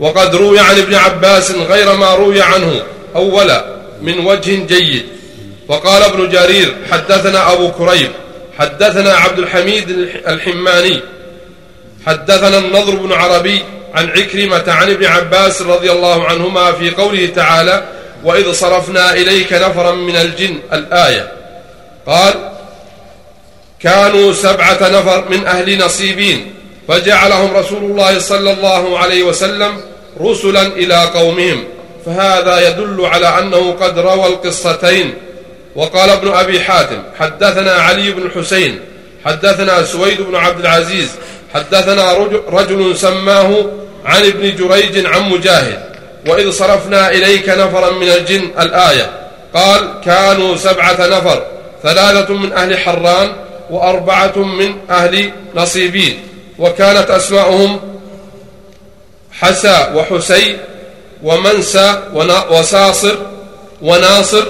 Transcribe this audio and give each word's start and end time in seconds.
وقد 0.00 0.34
روي 0.34 0.60
عن 0.60 0.78
ابن 0.78 0.94
عباس 0.94 1.50
غير 1.50 1.96
ما 1.96 2.14
روي 2.14 2.42
عنه 2.42 2.82
أولا 3.16 3.64
من 4.02 4.26
وجه 4.26 4.66
جيد. 4.66 5.06
وقال 5.68 6.02
ابن 6.02 6.28
جرير 6.28 6.76
حدثنا 6.90 7.52
أبو 7.52 7.72
كريب 7.72 8.10
حدثنا 8.58 9.12
عبد 9.12 9.38
الحميد 9.38 9.90
الحماني 10.26 11.00
حدثنا 12.06 12.58
النضر 12.58 12.94
بن 12.94 13.12
عربي 13.12 13.62
عن 13.94 14.08
عكرمة 14.08 14.64
عن 14.68 14.90
ابن 14.90 15.04
عباس 15.04 15.62
رضي 15.62 15.92
الله 15.92 16.24
عنهما 16.24 16.72
في 16.72 16.90
قوله 16.90 17.26
تعالى 17.26 17.84
وإذ 18.24 18.52
صرفنا 18.52 19.12
إليك 19.12 19.52
نفرا 19.52 19.92
من 19.92 20.16
الجن 20.16 20.58
الآية. 20.72 21.32
قال 22.06 22.34
كانوا 23.80 24.32
سبعة 24.32 24.78
نفر 24.82 25.28
من 25.30 25.46
أهل 25.46 25.78
نصيبين. 25.78 26.54
فجعلهم 26.88 27.56
رسول 27.56 27.84
الله 27.84 28.18
صلى 28.18 28.52
الله 28.52 28.98
عليه 28.98 29.22
وسلم 29.22 29.80
رسلا 30.20 30.62
إلى 30.62 31.04
قومهم. 31.04 31.64
فهذا 32.06 32.68
يدل 32.68 33.04
على 33.04 33.38
أنه 33.38 33.72
قد 33.80 33.98
روى 33.98 34.26
القصتين. 34.26 35.14
وقال 35.76 36.10
ابن 36.10 36.28
أبي 36.32 36.60
حاتم 36.60 37.02
حدثنا 37.18 37.72
علي 37.72 38.10
بن 38.10 38.22
الحسين 38.22 38.80
حدثنا 39.24 39.84
سويد 39.84 40.20
بن 40.20 40.36
عبد 40.36 40.60
العزيز 40.60 41.10
حدثنا 41.54 42.12
رجل 42.48 42.96
سماه 42.96 43.66
عن 44.04 44.22
ابن 44.22 44.56
جريج 44.56 45.06
عن 45.06 45.22
مجاهد. 45.30 45.82
وإذ 46.26 46.50
صرفنا 46.50 47.10
إليك 47.10 47.48
نفرا 47.48 47.90
من 47.90 48.08
الجن 48.08 48.50
الآية. 48.60 49.10
قال 49.54 50.00
كانوا 50.04 50.56
سبعة 50.56 50.96
نفر 51.06 51.42
ثلاثة 51.82 52.34
من 52.34 52.52
أهل 52.52 52.78
حران 52.78 53.32
وأربعة 53.70 54.38
من 54.38 54.74
أهل 54.90 55.32
نصيبين. 55.54 56.18
وكانت 56.58 57.10
أسماؤهم 57.10 57.80
حسى 59.32 59.90
وحسي 59.94 60.56
ومنسى 61.22 62.02
وساصر 62.50 63.16
وناصر 63.82 64.44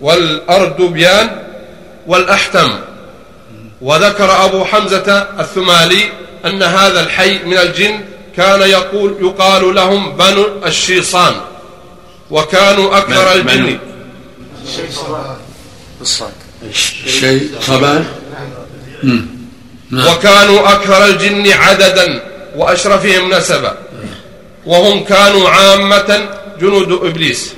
والأردبيان 0.00 1.42
والأحتم. 2.06 2.70
وذكر 3.80 4.44
أبو 4.44 4.64
حمزة 4.64 5.26
الثمالي 5.40 6.12
أن 6.44 6.62
هذا 6.62 7.00
الحي 7.00 7.38
من 7.38 7.58
الجن 7.58 8.00
كان 8.36 8.60
يقول 8.62 9.16
يقال 9.20 9.74
لهم 9.74 10.16
بنو 10.16 10.46
الشيصان 10.66 11.34
وكانوا 12.30 12.98
أكثر 12.98 13.32
الجن. 13.32 13.78
الشيء 17.04 17.50
صبان 17.60 18.04
نعم. 19.90 20.06
وكانوا 20.06 20.72
أكثر 20.72 21.06
الجن 21.06 21.52
عددا 21.52 22.22
وأشرفهم 22.56 23.34
نسبا. 23.34 23.78
وهم 24.66 25.04
كانوا 25.04 25.48
عامة 25.48 26.28
جنود 26.60 26.92
إبليس. 26.92 27.52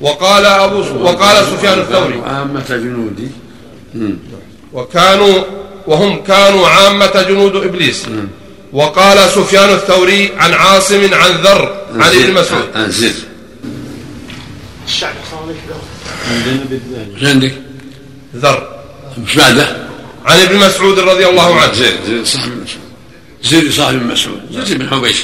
وقال 0.00 0.46
أبو 0.46 0.78
وقال 1.04 1.46
سفيان 1.46 1.78
الثوري. 1.78 2.22
عامة 2.26 2.68
جنودي. 2.68 3.28
وكانوا 4.72 5.44
وهم 5.86 6.22
كانوا 6.22 6.68
عامة 6.68 7.24
جنود 7.28 7.56
إبليس. 7.56 8.06
وقال 8.72 9.30
سفيان 9.30 9.68
الثوري 9.68 10.32
عن 10.38 10.54
عاصم 10.54 11.14
عن 11.14 11.30
ذر 11.30 11.76
عن 11.94 12.12
ابن 12.12 12.34
مسعود. 12.34 12.64
عن 12.74 12.90
زر 12.90 13.12
عندك؟ 17.22 17.54
ذر. 18.36 18.80
مش 19.18 19.36
بعده 19.36 19.89
عن 20.30 20.40
ابن 20.40 20.56
مسعود 20.56 20.98
رضي 20.98 21.26
الله 21.26 21.60
عنه. 21.60 21.72
زيد 21.72 21.96
زيد 22.04 22.26
صاحب 22.26 22.66
زيد 23.42 23.72
صاحب 23.72 24.02
مسعود. 24.02 24.40
زيد 24.50 24.78
بن 24.78 24.90
حبيش. 24.90 25.16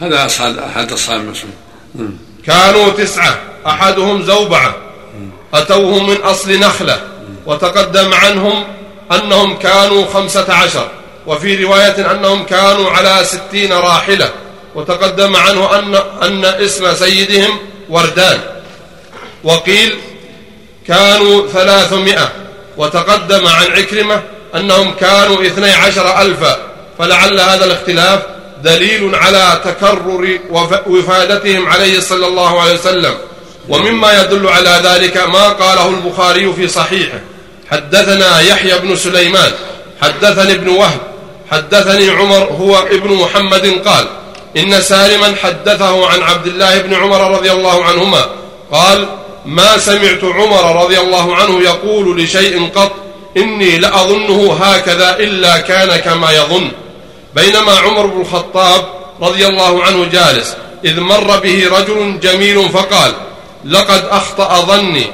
هذا 0.00 0.26
أصحاب 0.26 0.58
أحد 0.58 0.92
أصحاب 0.92 1.20
مسعود. 1.20 1.52
كانوا 2.46 2.90
تسعة. 2.90 3.40
أحدهم 3.66 4.22
زوبعة. 4.22 4.76
أتوهم 5.54 6.10
من 6.10 6.16
أصل 6.16 6.58
نخلة. 6.58 7.00
وتقدم 7.46 8.14
عنهم 8.14 8.64
أنهم 9.12 9.58
كانوا 9.58 10.06
خمسة 10.06 10.52
عشر. 10.52 10.90
وفي 11.26 11.64
رواية 11.64 12.10
أنهم 12.10 12.44
كانوا 12.44 12.90
على 12.90 13.24
ستين 13.24 13.72
راحلة. 13.72 14.30
وتقدم 14.74 15.36
عنه 15.36 15.78
أن, 15.78 15.94
أن 16.22 16.44
اسم 16.44 16.94
سيدهم 16.94 17.58
وردان. 17.88 18.40
وقيل 19.44 19.98
كانوا 20.86 21.48
ثلاثمائة. 21.48 22.41
وتقدم 22.76 23.46
عن 23.46 23.66
عكرمة 23.66 24.22
أنهم 24.54 24.94
كانوا 24.94 25.46
اثني 25.46 25.70
عشر 25.70 26.22
ألفا 26.22 26.56
فلعل 26.98 27.40
هذا 27.40 27.64
الاختلاف 27.64 28.20
دليل 28.64 29.14
على 29.14 29.60
تكرر 29.64 30.38
وفادتهم 30.86 31.66
عليه 31.66 32.00
صلى 32.00 32.26
الله 32.26 32.60
عليه 32.60 32.74
وسلم. 32.74 33.14
ومما 33.68 34.20
يدل 34.20 34.48
على 34.48 34.80
ذلك 34.84 35.16
ما 35.16 35.48
قاله 35.48 35.88
البخاري 35.88 36.52
في 36.52 36.68
صحيحه. 36.68 37.20
حدثنا 37.70 38.40
يحيى 38.40 38.78
بن 38.78 38.96
سليمان 38.96 39.52
حدثني 40.02 40.52
ابن 40.52 40.68
وهب 40.68 41.00
حدثني 41.50 42.10
عمر 42.10 42.44
هو 42.44 42.78
ابن 42.78 43.12
محمد 43.12 43.82
قال 43.86 44.06
إن 44.56 44.80
سالما 44.80 45.34
حدثه 45.42 46.08
عن 46.08 46.22
عبد 46.22 46.46
الله 46.46 46.78
بن 46.78 46.94
عمر 46.94 47.30
رضي 47.30 47.52
الله 47.52 47.84
عنهما 47.84 48.26
قال 48.72 49.08
ما 49.46 49.78
سمعت 49.78 50.24
عمر 50.24 50.84
رضي 50.84 50.98
الله 50.98 51.36
عنه 51.36 51.60
يقول 51.60 52.22
لشيء 52.22 52.70
قط 52.74 52.92
إني 53.36 53.78
لأظنه 53.78 54.52
هكذا 54.60 55.16
إلا 55.16 55.58
كان 55.58 55.96
كما 55.96 56.30
يظن. 56.30 56.70
بينما 57.34 57.72
عمر 57.72 58.06
بن 58.06 58.20
الخطاب 58.20 58.84
رضي 59.22 59.46
الله 59.46 59.82
عنه 59.82 60.04
جالس 60.04 60.56
إذ 60.84 61.00
مر 61.00 61.38
به 61.38 61.68
رجل 61.78 62.20
جميل 62.20 62.68
فقال 62.68 63.12
لقد 63.64 64.04
أخطأ 64.10 64.60
ظني 64.60 65.06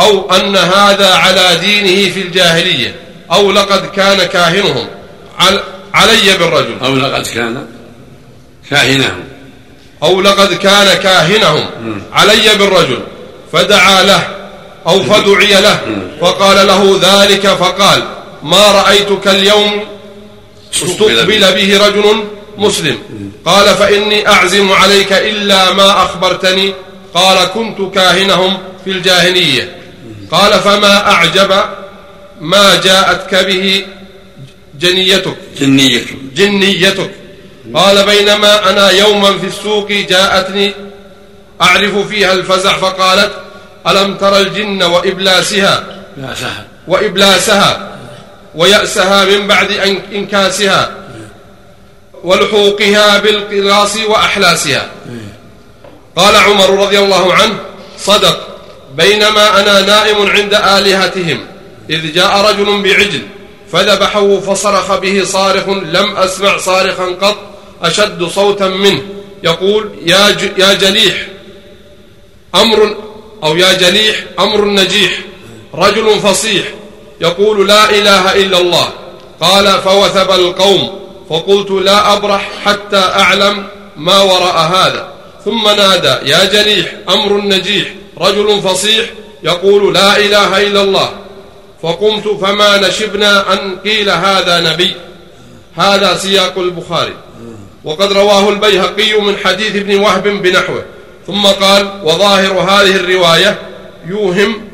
أو 0.00 0.30
أن 0.30 0.56
هذا 0.56 1.14
على 1.14 1.56
دينه 1.60 2.12
في 2.12 2.22
الجاهلية 2.22 2.96
أو 3.32 3.52
لقد 3.52 3.86
كان 3.86 4.24
كاهنهم 4.24 4.86
علي 5.94 6.36
بالرجل. 6.38 6.76
أو 6.84 6.94
لقد 6.94 7.26
كان 7.26 7.66
كاهنهم. 8.70 9.24
أو 10.02 10.20
لقد 10.20 10.54
كان 10.54 10.98
كاهنهم. 10.98 11.66
علي 12.12 12.54
بالرجل. 12.58 12.98
فدعا 13.52 14.02
له 14.02 14.28
أو 14.86 15.02
فدعي 15.02 15.60
له 15.60 15.80
فقال 16.20 16.66
له 16.66 17.00
ذلك 17.02 17.46
فقال 17.46 18.02
ما 18.42 18.72
رأيتك 18.72 19.28
اليوم 19.28 19.84
استقبل 20.74 21.52
به 21.52 21.86
رجل 21.86 22.24
مسلم. 22.58 22.98
قال 23.44 23.74
فإني 23.74 24.28
أعزم 24.28 24.72
عليك 24.72 25.12
إلا 25.12 25.72
ما 25.72 26.02
أخبرتني 26.02 26.74
قال 27.14 27.44
كنت 27.44 27.94
كاهنهم 27.94 28.58
في 28.84 28.90
الجاهلية. 28.90 29.76
قال 30.30 30.52
فما 30.52 31.10
أعجب 31.10 31.52
ما 32.40 32.80
جاءتك 32.80 33.34
به 33.34 33.84
جنيتك. 34.80 35.36
جنيتك. 35.60 36.16
جنيتك. 36.36 37.10
قال 37.74 38.06
بينما 38.06 38.70
أنا 38.70 38.90
يوما 38.90 39.38
في 39.38 39.46
السوق 39.46 39.92
جاءتني 39.92 40.72
أعرف 41.62 41.98
فيها 42.08 42.32
الفزع 42.32 42.76
فقالت 42.76 43.30
ألم 43.88 44.14
ترى 44.16 44.40
الجن 44.40 44.82
وإبلاسها؟ 44.82 45.84
وإبلاسها. 46.88 47.88
ويأسها 48.54 49.24
من 49.24 49.46
بعد 49.46 49.70
إنكاسها. 50.14 50.90
ولحوقها 52.24 53.18
بالقراص 53.18 53.96
وأحلاسها. 53.96 54.86
قال 56.16 56.36
عمر 56.36 56.82
رضي 56.82 56.98
الله 56.98 57.34
عنه 57.34 57.58
صدق 57.98 58.48
بينما 58.96 59.60
أنا 59.60 59.80
نائم 59.80 60.30
عند 60.30 60.54
آلهتهم 60.54 61.40
إذ 61.90 62.12
جاء 62.14 62.50
رجل 62.50 62.82
بعجل 62.82 63.22
فذبحه 63.72 64.40
فصرخ 64.40 64.96
به 64.96 65.24
صارخ 65.24 65.68
لم 65.68 66.16
أسمع 66.16 66.56
صارخا 66.56 67.04
قط 67.04 67.36
أشد 67.82 68.24
صوتا 68.24 68.68
منه 68.68 69.02
يقول 69.42 69.90
يا, 70.04 70.36
يا 70.58 70.72
جليح 70.72 71.14
أمر 72.54 72.96
أو 73.44 73.56
يا 73.56 73.72
جليح 73.72 74.16
أمر 74.38 74.64
نجيح 74.64 75.18
رجل 75.74 76.20
فصيح 76.20 76.64
يقول 77.20 77.68
لا 77.68 77.90
إله 77.90 78.32
إلا 78.32 78.58
الله. 78.58 78.88
قال 79.40 79.80
فوثب 79.80 80.30
القوم 80.30 81.00
فقلت 81.30 81.70
لا 81.70 82.12
أبرح 82.12 82.50
حتى 82.64 82.98
أعلم 82.98 83.66
ما 83.96 84.20
وراء 84.20 84.56
هذا. 84.56 85.12
ثم 85.44 85.68
نادى 85.68 86.30
يا 86.30 86.44
جليح 86.44 86.94
أمر 87.08 87.40
نجيح 87.40 87.88
رجل 88.18 88.60
فصيح 88.60 89.06
يقول 89.42 89.94
لا 89.94 90.16
إله 90.16 90.66
إلا 90.66 90.82
الله. 90.82 91.10
فقمت 91.82 92.28
فما 92.28 92.88
نشبنا 92.88 93.52
أن 93.52 93.76
قيل 93.84 94.10
هذا 94.10 94.60
نبي. 94.60 94.94
هذا 95.76 96.16
سياق 96.16 96.58
البخاري. 96.58 97.16
وقد 97.84 98.12
رواه 98.12 98.48
البيهقي 98.48 99.20
من 99.20 99.36
حديث 99.44 99.76
ابن 99.76 100.00
وهب 100.00 100.28
بنحوه. 100.28 100.84
ثم 101.26 101.46
قال 101.46 102.00
وظاهر 102.04 102.52
هذه 102.52 102.96
الرواية 102.96 103.58
يوهم 104.06 104.68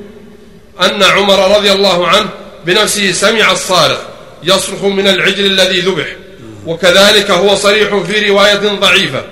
أن 0.82 1.02
عمر 1.02 1.56
رضي 1.56 1.72
الله 1.72 2.08
عنه 2.08 2.28
بنفسه 2.66 3.12
سمع 3.12 3.52
الصارخ 3.52 3.98
يصرخ 4.42 4.84
من 4.84 5.08
العجل 5.08 5.46
الذي 5.46 5.80
ذبح 5.80 6.06
وكذلك 6.66 7.30
هو 7.30 7.54
صريح 7.54 7.96
في 7.96 8.28
رواية 8.28 8.78
ضعيفة. 8.80 9.24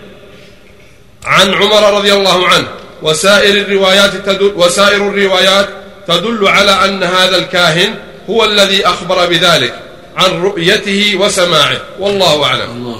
عن 1.25 1.55
عمر 1.55 1.97
رضي 1.97 2.13
الله 2.13 2.49
عنه 2.49 2.69
وسائر 3.03 3.57
الروايات 3.57 4.17
تدل 4.17 4.53
وسائر 4.57 5.09
الروايات 5.09 5.69
تدل 6.09 6.49
على 6.49 6.71
أن 6.71 7.03
هذا 7.03 7.37
الكاهن 7.37 7.95
هو 8.31 8.45
الذي 8.45 8.87
أخبر 8.87 9.27
بذلك 9.27 9.75
عن 10.17 10.43
رؤيته 10.43 11.17
وسماعه 11.21 11.81
والله 12.01 12.45
أعلم. 12.45 12.97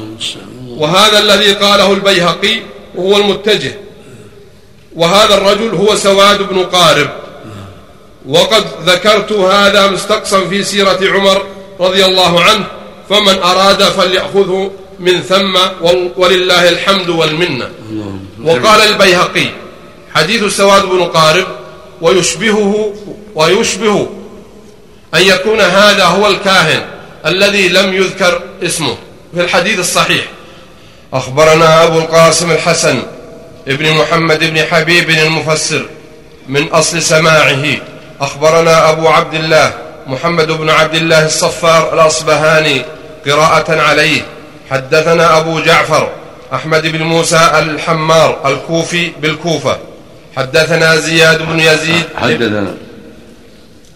وهذا 0.69 1.19
الذي 1.19 1.53
قاله 1.53 1.93
البيهقي 1.93 2.61
وهو 2.95 3.17
المتجه 3.17 3.86
وهذا 4.97 5.35
الرجل 5.35 5.75
هو 5.75 5.95
سواد 5.95 6.43
بن 6.43 6.63
قارب. 6.63 7.11
وقد 8.29 8.65
ذكرت 8.87 9.33
هذا 9.33 9.87
مستقصا 9.87 10.45
في 10.49 10.63
سيرة 10.63 10.99
عمر 11.03 11.43
رضي 11.81 12.05
الله 12.05 12.41
عنه 12.41 12.65
فمن 13.11 13.43
أراد 13.43 13.83
فليأخذه 13.83 14.71
من 15.01 15.23
ثم 15.23 15.59
ولله 16.17 16.69
الحمد 16.69 17.09
والمنة. 17.09 17.71
وقال 18.45 18.81
البيهقي 18.81 19.47
حديث 20.15 20.57
سواد 20.57 20.83
بن 20.83 21.05
قارب 21.05 21.47
ويشبهه 22.01 22.95
ويشبه 23.35 24.09
أن 25.15 25.23
يكون 25.23 25.61
هذا 25.61 26.05
هو 26.05 26.29
الكاهن 26.29 26.87
الذي 27.27 27.69
لم 27.69 27.95
يذكر 27.95 28.43
اسمه 28.63 28.97
في 29.35 29.41
الحديث 29.41 29.79
الصحيح. 29.79 30.25
أخبرنا 31.13 31.85
أبو 31.85 31.99
القاسم 31.99 32.51
الحسن 32.51 33.03
ابن 33.69 33.93
محمد 33.93 34.45
بن 34.45 34.65
حبيب 34.65 35.11
المفسر 35.11 35.87
من 36.49 36.69
أصل 36.69 37.03
سماعه. 37.03 37.65
أخبرنا 38.21 38.91
أبو 38.91 39.09
عبد 39.09 39.35
الله 39.35 39.73
محمد 40.07 40.53
بن 40.53 40.71
عبد 40.71 40.95
الله 40.95 41.27
الصفار 41.27 41.95
الأصبهاني 41.95 42.83
قراءة 43.27 43.81
عليه. 43.81 44.23
حدثنا 44.71 45.39
أبو 45.39 45.61
جعفر 45.61 46.11
أحمد 46.55 46.87
بن 46.87 47.03
موسى 47.03 47.51
الحمار 47.59 48.41
الكوفي 48.47 49.13
بالكوفة. 49.21 49.79
حدثنا 50.37 50.97
زياد 50.97 51.43
بن 51.43 51.61
يزيد. 51.61 52.05
حدثنا 52.17 52.75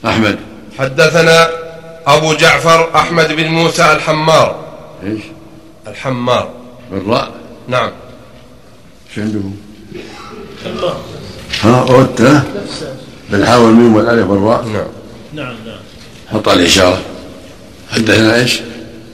أحمد. 0.07 0.39
حدثنا 0.79 1.51
أبو 2.07 2.35
جعفر 2.35 2.89
أحمد 2.97 3.33
بن 3.33 3.47
موسى 3.49 3.93
الحمار. 3.93 4.57
إيش؟ 5.07 5.21
الحمار. 5.89 6.49
بالراء. 6.91 7.31
نعم. 7.69 7.91
إيش 9.11 9.19
عندهم 9.19 9.57
حمار 10.65 11.01
ها؟ 11.63 11.81
أوت 11.81 12.23
بالحاء 13.31 13.61
والميم 13.61 13.97
والألف 13.97 14.31
والراء 14.31 14.65
نعم. 14.65 14.87
نعم 15.35 15.57
نعم. 15.67 15.79
حط 16.29 16.49
على 16.49 16.61
الإشارة. 16.61 17.01
حدثنا 17.91 18.35
إيش؟ 18.37 18.61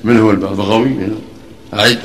من 0.05 0.21
هو 0.21 0.31
البغوي 0.31 1.09
أعد 1.75 1.99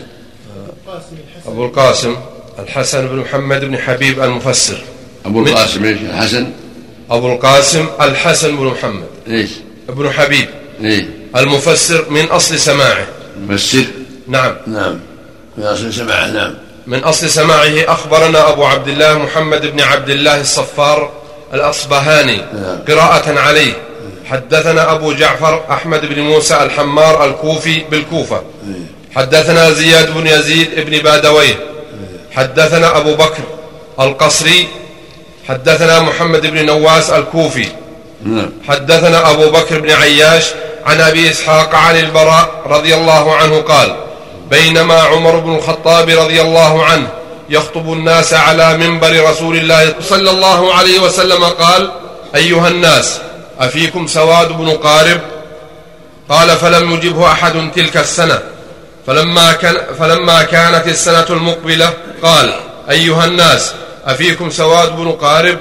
أبو 1.47 1.65
القاسم 1.65 2.15
الحسن 2.59 3.07
بن 3.07 3.15
محمد 3.15 3.65
بن 3.65 3.77
حبيب 3.77 4.19
المفسر. 4.19 4.77
أبو 5.25 5.39
القاسم 5.39 5.85
إيش؟ 5.85 5.97
الحسن. 6.01 6.47
أبو 7.09 7.33
القاسم 7.33 7.85
الحسن 8.01 8.57
بن 8.57 8.65
محمد. 8.65 9.07
إيش؟ 9.27 9.49
ابن 9.89 10.09
حبيب. 10.09 10.49
إيه. 10.83 11.09
المفسر 11.35 12.09
من 12.09 12.25
أصل 12.25 12.59
سماعه. 12.59 13.07
مفسر 13.47 13.85
نعم. 14.27 14.55
نعم. 14.67 14.99
من 15.57 15.63
أصل 15.63 15.93
سماعه 15.93 16.31
نعم. 16.31 16.53
من 16.91 17.03
أصل 17.03 17.29
سماعه 17.29 17.93
أخبرنا 17.93 18.49
أبو 18.49 18.65
عبد 18.65 18.87
الله 18.87 19.17
محمد 19.17 19.65
بن 19.65 19.81
عبد 19.81 20.09
الله 20.09 20.41
الصفار 20.41 21.09
الأصبهاني 21.53 22.35
نعم. 22.53 22.79
قراءة 22.87 23.39
عليه. 23.39 23.73
حدثنا 24.25 24.91
أبو 24.91 25.13
جعفر 25.13 25.63
أحمد 25.71 26.05
بن 26.05 26.21
موسى 26.21 26.63
الحمار 26.63 27.25
الكوفي 27.25 27.83
بالكوفة. 27.91 28.41
حدثنا 29.15 29.71
زياد 29.71 30.13
بن 30.13 30.27
يزيد 30.27 30.79
بن 30.79 30.97
بادويه. 30.97 31.59
حدثنا 32.31 32.97
أبو 32.97 33.15
بكر 33.15 33.43
القصري. 33.99 34.67
حدثنا 35.49 35.99
محمد 35.99 36.47
بن 36.47 36.65
نواس 36.65 37.09
الكوفي. 37.09 37.67
نعم. 38.23 38.49
حدثنا 38.67 39.31
أبو 39.31 39.49
بكر 39.49 39.79
بن 39.79 39.91
عياش 39.91 40.45
عن 40.85 41.01
أبي 41.01 41.29
إسحاق 41.29 41.75
عن 41.75 41.99
البراء 41.99 42.61
رضي 42.65 42.95
الله 42.95 43.35
عنه 43.35 43.61
قال 43.61 43.95
بينما 44.51 45.01
عمر 45.01 45.39
بن 45.39 45.55
الخطاب 45.55 46.09
رضي 46.09 46.41
الله 46.41 46.85
عنه 46.85 47.07
يخطب 47.49 47.93
الناس 47.93 48.33
على 48.33 48.77
منبر 48.77 49.29
رسول 49.29 49.57
الله 49.57 49.93
صلى 50.01 50.29
الله 50.31 50.73
عليه 50.73 50.99
وسلم 50.99 51.43
قال 51.43 51.91
أيها 52.35 52.67
الناس 52.67 53.19
أفيكم 53.59 54.07
سواد 54.07 54.47
بن 54.47 54.69
قارب؟ 54.69 55.19
قال 56.29 56.49
فلم 56.49 56.91
يجبه 56.91 57.31
أحد 57.31 57.71
تلك 57.75 57.97
السنة. 57.97 58.39
فلما, 59.07 59.51
كان 59.51 59.77
فلما 59.99 60.43
كانت 60.43 60.87
السنة 60.87 61.25
المقبلة 61.29 61.93
قال 62.23 62.53
أيها 62.89 63.25
الناس 63.25 63.73
أفيكم 64.05 64.49
سواد 64.49 64.95
بن 64.95 65.11
قارب؟ 65.11 65.59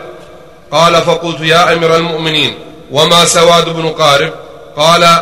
قال 0.73 1.03
فقلت 1.03 1.41
يا 1.41 1.73
أمير 1.73 1.97
المؤمنين 1.97 2.55
وما 2.91 3.25
سواد 3.25 3.69
بن 3.69 3.89
قارب؟ 3.89 4.33
قال 4.77 5.21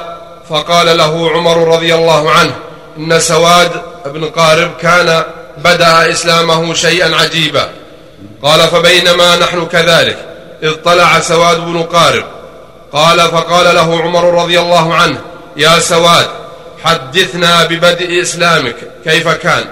فقال 0.50 0.98
له 0.98 1.30
عمر 1.30 1.68
رضي 1.74 1.94
الله 1.94 2.30
عنه 2.30 2.54
إن 2.98 3.20
سواد 3.20 3.70
بن 4.06 4.24
قارب 4.24 4.70
كان 4.82 5.24
بدأ 5.64 6.10
إسلامه 6.10 6.74
شيئا 6.74 7.16
عجيبا. 7.16 7.68
قال 8.42 8.60
فبينما 8.60 9.36
نحن 9.36 9.66
كذلك 9.66 10.18
إذ 10.62 10.72
طلع 10.72 11.20
سواد 11.20 11.60
بن 11.60 11.82
قارب. 11.82 12.24
قال 12.92 13.20
فقال 13.20 13.74
له 13.74 14.02
عمر 14.02 14.42
رضي 14.42 14.60
الله 14.60 14.94
عنه 14.94 15.20
يا 15.56 15.78
سواد 15.78 16.26
حدثنا 16.84 17.64
ببدء 17.64 18.22
إسلامك 18.22 18.76
كيف 19.04 19.28
كان؟ 19.28 19.64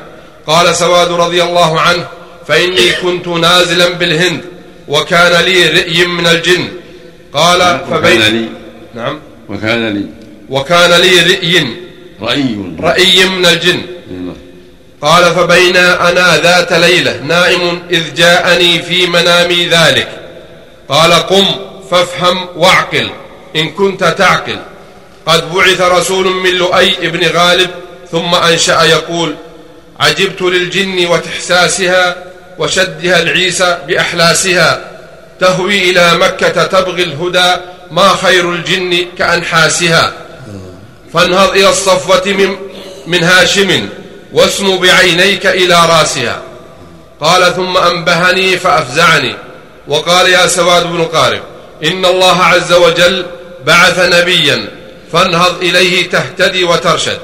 قال 0.46 0.76
سواد 0.76 1.12
رضي 1.12 1.43
الله 1.43 1.81
عنه 1.81 2.06
فإني 2.49 2.93
كنت 3.02 3.29
نازلا 3.29 3.88
بالهند 3.88 4.40
وكان 4.88 5.44
لي 5.44 5.69
رئي 5.69 6.06
من 6.06 6.26
الجن. 6.26 6.69
قال 7.34 7.81
وكان 7.90 8.20
لي 8.20 8.49
نعم. 8.94 9.20
وكان 9.49 9.88
لي 9.88 10.06
وكان 10.49 10.90
لي 11.00 11.20
رئي 11.20 11.86
رأي. 12.23 12.57
رئي 12.81 13.25
من 13.25 13.47
الجن. 13.47 13.83
نعم. 14.11 14.37
قال 15.03 15.35
فبين 15.35 15.77
أنا 15.77 16.37
ذات 16.37 16.73
ليلة 16.73 17.17
نائم 17.17 17.83
إذ 17.91 18.15
جاءني 18.15 18.83
في 18.83 19.07
منامي 19.07 19.69
ذلك. 19.69 20.09
قال 20.89 21.13
قم 21.13 21.47
فافهم 21.91 22.47
واعقل 22.57 23.11
إن 23.57 23.69
كنت 23.69 24.05
تعقل. 24.05 24.59
قد 25.27 25.55
بعث 25.55 25.81
رسول 25.81 26.27
من 26.27 26.51
لؤي 26.51 27.09
بن 27.09 27.27
غالب 27.27 27.71
ثم 28.13 28.35
أنشأ 28.35 28.83
يقول 28.83 29.35
عجبت 30.01 30.43
للجن 30.43 31.07
وتحساسها 31.07 32.17
وشدها 32.59 33.23
العيسى 33.23 33.79
بأحلاسها. 33.89 34.91
تهوي 35.41 35.91
إلى 35.91 36.15
مكة 36.15 36.65
تبغي 36.65 37.03
الهدى 37.03 37.56
ما 37.91 38.08
خير 38.08 38.53
الجن 38.53 39.06
كأنحاسها. 39.19 40.13
فانهض 41.13 41.51
إلى 41.51 41.69
الصفوة 41.69 42.22
من, 42.27 42.56
من 43.06 43.25
هاشم 43.25 43.89
واسم 44.32 44.77
بعينيك 44.77 45.46
إلى 45.46 45.75
رأسها. 45.75 46.43
قال 47.20 47.55
ثم 47.56 47.77
أنبهني 47.77 48.56
فأفزعني. 48.56 49.34
وقال 49.89 50.29
يا 50.29 50.46
سواد 50.46 50.86
بن 50.86 51.05
قارب 51.05 51.43
إن 51.84 52.05
الله 52.05 52.43
عز 52.43 52.72
وجل 52.72 53.27
بعث 53.67 53.98
نبيا 53.98 54.69
فانهض 55.13 55.63
إليه 55.63 56.10
تهتدي 56.10 56.65
وترشد. 56.65 57.19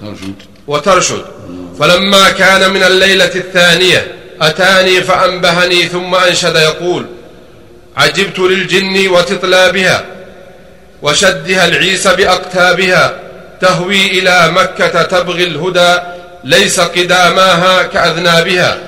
ترشد. 0.00 0.34
وترشد. 0.66 1.24
فلما 1.80 2.30
كان 2.30 2.70
من 2.70 2.82
الليلة 2.82 3.34
الثانية 3.34 4.14
أتاني 4.42 5.00
فأنبهني 5.00 5.88
ثم 5.88 6.14
أنشد 6.14 6.56
يقول 6.56 7.06
عجبت 7.96 8.38
للجن 8.38 9.08
وتطلابها 9.08 10.04
وشدها 11.02 11.68
العيسى 11.68 12.16
بأقتابها 12.16 13.14
تهوي 13.60 14.06
إلى 14.18 14.52
مكة 14.52 15.02
تبغي 15.02 15.44
الهدى 15.44 15.98
ليس 16.44 16.80
قداماها 16.80 17.82
كأذنابها. 17.82 18.78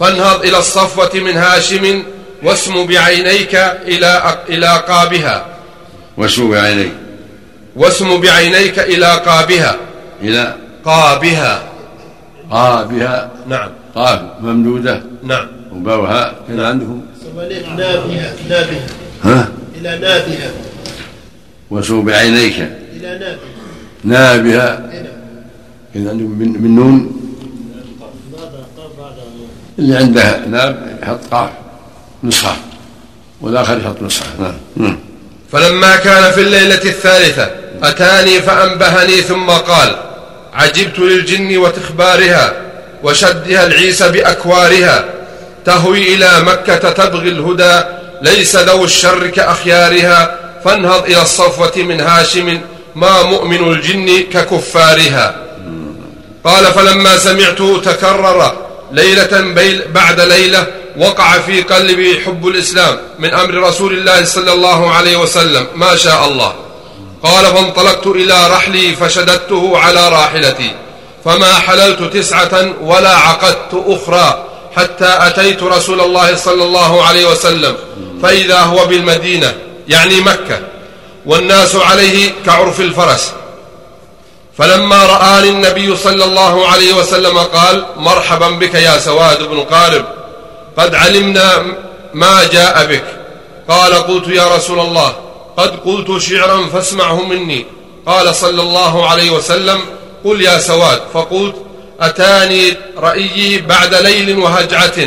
فانهض 0.00 0.44
إلى 0.44 0.58
الصفوة 0.58 1.10
من 1.14 1.36
هاشم 1.36 2.02
واسم 2.42 2.86
بعينيك 2.86 3.54
إلى 3.86 4.38
إلى 4.48 4.82
قابها. 4.88 5.46
واسم 6.16 6.50
بعينيك. 6.50 6.92
واسم 7.76 8.20
بعينيك 8.20 8.78
إلى 8.78 9.06
قابها. 9.06 9.76
إلى 10.22 10.54
قابها. 10.84 11.62
قابها. 12.50 13.30
نعم. 13.46 13.70
قاف 13.94 14.20
ممدودة. 14.40 15.02
نعم. 15.22 15.46
وباوها 15.72 16.34
كذا 16.48 16.66
عندهم. 16.66 17.06
نابها. 17.76 18.32
نابها. 18.48 18.86
ها؟ 19.24 19.48
إلى 19.80 19.98
نابها. 19.98 20.50
واسم 21.72 22.04
بعينيك. 22.04 22.54
إلى 22.96 23.36
نابها 24.04 24.90
عندهم 25.96 26.38
من, 26.38 26.62
من 26.62 26.74
نون. 26.76 27.18
اللي 29.78 29.96
عنده 29.96 30.46
ناب 30.46 30.98
يحط 31.02 31.20
قاف 31.30 31.50
نسخة. 32.24 32.56
والآخر 33.40 33.78
يحط 33.78 34.02
نسخة. 34.02 34.26
نعم. 34.76 34.98
فلما 35.52 35.96
كان 35.96 36.32
في 36.32 36.40
الليلة 36.40 36.84
الثالثة 36.84 37.50
أتاني 37.82 38.42
فأنبهني 38.42 39.22
ثم 39.22 39.50
قال 39.50 39.96
عجبت 40.54 40.98
للجن 40.98 41.56
وتخبارها 41.56 42.52
وشدها 43.02 43.66
العيس 43.66 44.02
بأكوارها. 44.02 45.04
تهوي 45.64 46.14
إلى 46.14 46.40
مكة 46.40 46.90
تبغي 46.90 47.28
الهدى 47.28 47.80
ليس 48.22 48.56
ذو 48.56 48.84
الشر 48.84 49.26
كأخيارها. 49.26 50.42
فانهض 50.64 51.04
إلى 51.04 51.22
الصفوة 51.22 51.72
من 51.76 52.00
هاشم 52.00 52.60
ما 52.94 53.22
مؤمن 53.22 53.72
الجن 53.72 54.22
ككفارها. 54.32 55.36
قال 56.44 56.64
فلما 56.64 57.16
سمعته 57.16 57.80
تكرر 57.84 58.52
ليلة 58.92 59.54
بعد 59.94 60.20
ليلة 60.20 60.66
وقع 60.96 61.38
في 61.38 61.62
قلبي 61.62 62.20
حب 62.20 62.48
الإسلام 62.48 62.98
من 63.18 63.34
أمر 63.34 63.54
رسول 63.54 63.92
الله 63.92 64.24
صلى 64.24 64.52
الله 64.52 64.90
عليه 64.90 65.16
وسلم. 65.16 65.66
ما 65.74 65.96
شاء 65.96 66.26
الله. 66.26 66.54
قال 67.22 67.46
فانطلقت 67.46 68.06
إلى 68.06 68.48
رحلي 68.50 68.96
فشددته 68.96 69.78
على 69.78 70.08
راحلتي. 70.08 70.70
فما 71.24 71.54
حللت 71.54 72.02
تسعة 72.02 72.72
ولا 72.82 73.16
عقدت 73.16 73.84
أخرى 73.86 74.44
حتى 74.76 75.16
أتيت 75.18 75.62
رسول 75.62 76.00
الله 76.00 76.36
صلى 76.36 76.64
الله 76.64 77.04
عليه 77.04 77.26
وسلم. 77.30 77.76
فإذا 78.22 78.60
هو 78.60 78.86
بالمدينة. 78.86 79.54
يعني 79.88 80.20
مكة 80.20 80.60
والناس 81.26 81.76
عليه 81.76 82.30
كعرف 82.46 82.80
الفرس. 82.80 83.32
فلما 84.58 85.06
رآني 85.06 85.48
النبي 85.48 85.96
صلى 85.96 86.24
الله 86.24 86.66
عليه 86.68 86.94
وسلم 86.94 87.38
قال 87.38 87.86
مرحبا 87.96 88.50
بك 88.50 88.74
يا 88.74 88.98
سواد 88.98 89.42
بن 89.42 89.60
قارب 89.60 90.04
قد 90.76 90.94
علمنا 90.94 91.62
ما 92.14 92.44
جاء 92.52 92.86
بك. 92.86 93.04
قال 93.68 93.94
قلت 93.94 94.28
يا 94.28 94.56
رسول 94.56 94.80
الله 94.80 95.16
قد 95.56 95.76
قلت 95.76 96.22
شعرا 96.22 96.66
فاسمعه 96.72 97.22
مني. 97.22 97.66
قال 98.06 98.34
صلى 98.34 98.62
الله 98.62 99.08
عليه 99.08 99.30
وسلم 99.30 99.80
قل 100.24 100.40
يا 100.42 100.58
سواد. 100.58 101.00
فقلت 101.14 101.54
أتاني 102.00 102.76
رأيي 102.96 103.58
بعد 103.58 103.94
ليل 103.94 104.38
وهجعة 104.38 104.98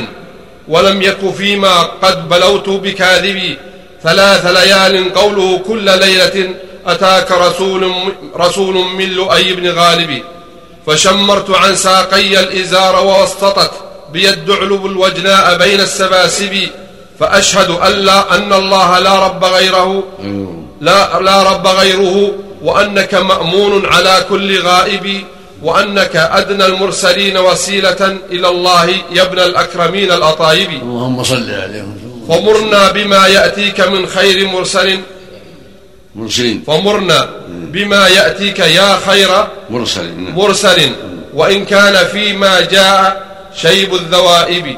ولم 0.67 1.01
يك 1.01 1.33
فيما 1.37 1.81
قد 1.81 2.29
بلوت 2.29 2.69
بكاذب 2.69 3.57
ثلاث 4.05 4.45
ليال 4.45 5.13
قوله 5.13 5.57
كل 5.67 5.85
ليلة 5.99 6.49
أتاك 6.87 7.31
رسول, 7.31 7.91
رسول 8.37 8.75
من 8.97 9.09
لؤي 9.09 9.53
بن 9.53 9.65
غالب. 9.79 10.11
فشمرت 10.87 11.49
عن 11.49 11.75
ساقي 11.75 12.39
الإزار 12.39 13.05
ووسطت 13.05 13.71
بي 14.13 14.29
الذعلب 14.29 14.85
الوجناء 14.85 15.57
بين 15.57 15.79
السباسب. 15.79 16.53
فأشهد 17.19 17.69
أن, 17.69 17.91
لا 17.91 18.35
أن 18.35 18.53
الله 18.53 18.99
لا 18.99 19.27
رب 19.27 19.43
غيره. 19.45 20.03
لا, 20.81 21.19
لا 21.19 21.43
رب 21.43 21.67
غيره. 21.67 22.31
وأنك 22.61 23.13
مأمون 23.13 23.85
على 23.85 24.25
كل 24.29 24.61
غائب. 24.61 25.23
وأنك 25.63 26.15
أدنى 26.15 26.65
المرسلين 26.65 27.37
وسيلة 27.37 28.17
إلى 28.31 28.47
الله 28.47 28.89
يا 29.11 29.21
ابن 29.21 29.39
الأكرمين 29.39 30.11
الأطايب. 30.11 30.69
اللهم 30.69 31.23
صل 31.23 31.49
عليهم. 31.51 32.04
فمرنا 32.29 32.91
بما 32.91 33.27
يأتيك 33.27 33.81
من 33.81 34.07
خير 34.07 34.47
مرسل. 34.47 34.99
مرسلين. 36.15 36.63
فمرنا 36.67 37.29
بما 37.47 38.07
يأتيك 38.07 38.59
يا 38.59 38.99
خير 39.07 39.47
مرسل 39.69 40.13
مرسل. 40.35 40.91
وإن 41.33 41.65
كان 41.65 42.07
فيما 42.07 42.61
جاء 42.61 43.25
شيب 43.55 43.93
الذوائب. 43.93 44.77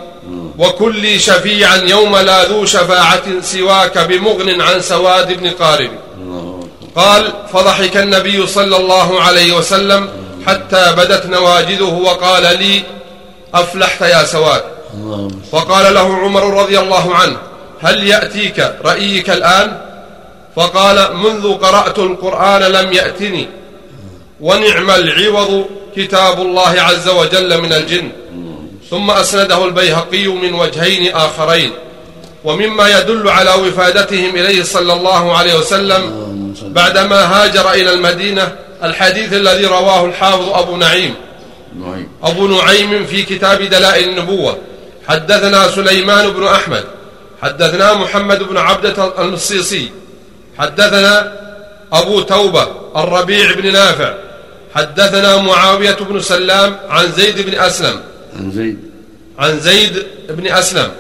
وكل 0.58 1.20
شفيعا 1.20 1.76
يوم 1.76 2.18
لا 2.18 2.44
ذو 2.44 2.66
شفاعة 2.66 3.42
سواك 3.42 3.98
بمغن 3.98 4.62
عن 4.62 4.82
سواد 4.82 5.34
بن 5.34 5.50
قارب. 5.50 5.92
قال 6.96 7.34
فضحك 7.54 7.98
النبي 7.98 8.48
صلى 8.48 8.78
الله 8.78 9.22
عليه 9.22 9.52
وسلم 9.52 10.10
حتى 10.48 10.94
بدت 10.98 11.26
نواجذه 11.26 11.84
وقال 11.84 12.44
لي 12.44 12.84
أفلحت 13.54 14.02
يا 14.02 14.24
سواد. 14.24 14.64
فقال 15.52 15.94
له 15.94 16.16
عمر 16.16 16.62
رضي 16.62 16.80
الله 16.80 17.16
عنه 17.16 17.38
هل 17.82 18.08
يأتيك 18.08 18.76
رأيك 18.86 19.30
الآن؟ 19.30 19.78
فقال 20.56 21.16
منذ 21.16 21.54
قرأت 21.54 22.00
القرآن 22.00 22.62
لم 22.62 22.94
يأتني 22.94 23.48
ونعم 24.42 24.92
العوض 24.92 25.66
كتاب 25.96 26.42
الله 26.42 26.82
عز 26.82 27.10
وجل 27.10 27.62
من 27.62 27.74
الجن. 27.74 28.12
ثم 28.90 29.12
أسنده 29.12 29.66
البيهقي 29.66 30.28
من 30.28 30.54
وجهين 30.54 31.16
آخرين 31.16 31.72
ومما 32.44 33.00
يدل 33.00 33.30
على 33.30 33.54
وفادتهم 33.54 34.36
إليه 34.36 34.64
صلى 34.64 34.94
الله 34.94 35.38
عليه 35.38 35.56
وسلم 35.56 36.02
بعدما 36.64 37.16
هاجر 37.26 37.72
إلى 37.72 37.94
المدينة 37.94 38.56
الحديث 38.84 39.34
الذي 39.34 39.66
رواه 39.66 40.06
الحافظ 40.06 40.50
أبو 40.50 40.78
نعيم. 40.78 41.14
أبو 42.24 42.48
نعيم 42.48 43.06
في 43.06 43.24
كتاب 43.24 43.62
دلائل 43.62 44.10
النبوة. 44.10 44.58
حدثنا 45.08 45.68
سليمان 45.68 46.30
بن 46.30 46.44
أحمد 46.44 46.84
حدثنا 47.42 47.94
محمد 47.94 48.44
بن 48.44 48.58
عبدة 48.58 49.24
المصيصي 49.24 49.90
حدثنا 50.58 51.34
أبو 51.94 52.22
توبة 52.22 52.68
الربيع 52.96 53.54
بن 53.54 53.74
نافع 53.74 54.14
حدثنا 54.76 55.38
معاوية 55.38 55.98
بن 56.10 56.22
سلام 56.22 56.76
عن 56.90 57.12
زيد 57.12 57.42
بن 57.42 57.56
أسلم. 57.60 58.00
عن 58.40 58.52
زيد. 58.52 58.78
عن 59.40 59.60
زيد 59.60 60.06
بن 60.30 60.48
أسلم. 60.48 60.92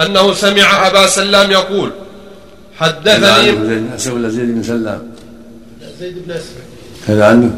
أنه 0.00 0.34
سمع 0.34 0.86
أبا 0.86 1.06
سلام 1.06 1.50
يقول 1.50 1.90
حدثني 2.78 3.44
زيد 3.44 3.54
بن 3.54 3.90
أسلم 3.94 4.14
ولا 4.14 4.28
زيد 4.28 4.54
بن 4.54 4.62
سلام؟ 4.62 5.12
زيد 6.00 6.26
بن 6.26 6.32
أسلم. 6.32 6.64
كذا 7.06 7.26
عنه؟ 7.26 7.50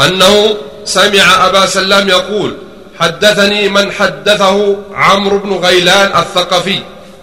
أنه 0.00 0.56
سمع 0.88 1.46
أبا 1.46 1.66
سلام 1.66 2.08
يقول 2.08 2.56
حدثني 3.00 3.68
من 3.68 3.92
حدثه 3.92 4.76
عمرو 4.94 5.38
بن 5.38 5.52
غيلان 5.52 6.20
الثقفي. 6.20 6.78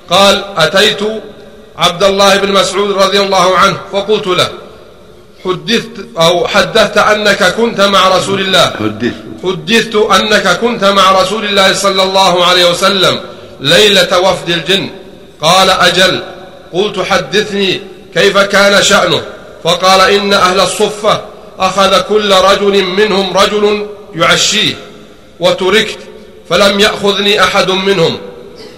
قال 0.10 0.44
أتيت 0.58 1.00
عبد 1.78 2.04
الله 2.04 2.36
بن 2.36 2.52
مسعود 2.52 2.92
رضي 2.92 3.20
الله 3.20 3.58
عنه 3.58 3.78
فقلت 3.92 4.28
له 4.28 4.50
حدثت 5.46 6.06
أو 6.18 6.48
حدثت 6.48 6.98
أنك 6.98 7.44
كنت 7.44 7.82
مع 7.82 8.18
رسول 8.18 8.40
الله. 8.42 8.66
حدثت. 8.66 9.26
حدثت 9.44 9.96
أنك 9.96 10.48
كنت 10.62 10.84
مع 10.84 11.22
رسول 11.22 11.46
الله 11.46 11.74
صلى 11.74 12.04
الله 12.04 12.46
عليه 12.46 12.70
وسلم 12.70 13.20
ليلة 13.62 14.20
وفد 14.20 14.50
الجن. 14.50 14.90
قال 15.42 15.70
أجل. 15.70 16.24
قلت 16.74 17.00
حدثني 17.00 17.82
كيف 18.14 18.38
كان 18.38 18.84
شأنه؟ 18.84 19.22
فقال 19.64 20.02
إن 20.02 20.34
أهل 20.34 20.60
الصفة 20.60 21.22
أخذ 21.60 22.02
كل 22.02 22.34
رجل 22.34 22.84
منهم 22.84 23.38
رجل 23.38 23.88
يعشيه 24.16 24.74
وتركت 25.40 25.98
فلم 26.50 26.80
يأخذني 26.80 27.44
أحد 27.44 27.72
منهم. 27.72 28.18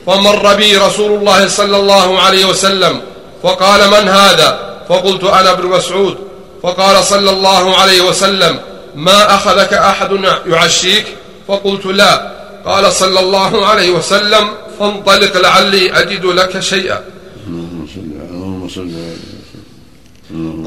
فمر 0.06 0.56
بي 0.56 0.78
رسول 0.78 1.20
الله 1.20 1.48
صلى 1.48 1.78
الله 1.78 2.20
عليه 2.22 2.46
وسلم 2.46 3.02
فقال 3.44 3.88
من 3.88 4.10
هذا؟ 4.10 4.78
فقلت 4.90 5.24
أنا 5.24 5.52
ابن 5.52 5.68
مسعود. 5.68 6.18
فقال 6.64 7.04
صلى 7.04 7.30
الله 7.30 7.76
عليه 7.78 8.02
وسلم 8.02 8.60
ما 8.96 9.36
أخذك 9.36 9.74
أحد 9.74 10.10
يعشيك؟ 10.48 11.06
فقلت 11.48 11.86
لا. 11.86 12.32
قال 12.66 12.94
صلى 12.94 13.20
الله 13.20 13.66
عليه 13.66 13.92
وسلم 13.92 14.50
فانطلق 14.80 15.38
لعلي 15.38 15.92
أجد 15.92 16.26
لك 16.26 16.60
شيئا. 16.60 17.02
اللهم 17.48 18.70
صل 18.70 18.90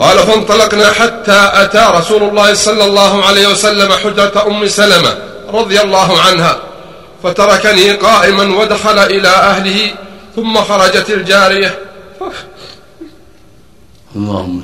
قال 0.00 0.18
فانطلقنا 0.18 0.92
حتى 0.92 1.50
أتى 1.52 1.86
رسول 1.98 2.22
الله 2.22 2.54
صلى 2.54 2.84
الله 2.84 3.24
عليه 3.24 3.48
وسلم 3.48 3.92
حجرة 3.92 4.46
أم 4.46 4.68
سلمة 4.68 5.18
رضي 5.52 5.80
الله 5.80 6.20
عنها 6.20 6.58
فتركني 7.22 7.92
قائما 7.92 8.60
ودخل 8.60 8.98
إلى 8.98 9.28
أهله 9.28 9.94
ثم 10.36 10.56
خرجت 10.56 11.10
الجارية. 11.10 11.78
اللهم 14.16 14.62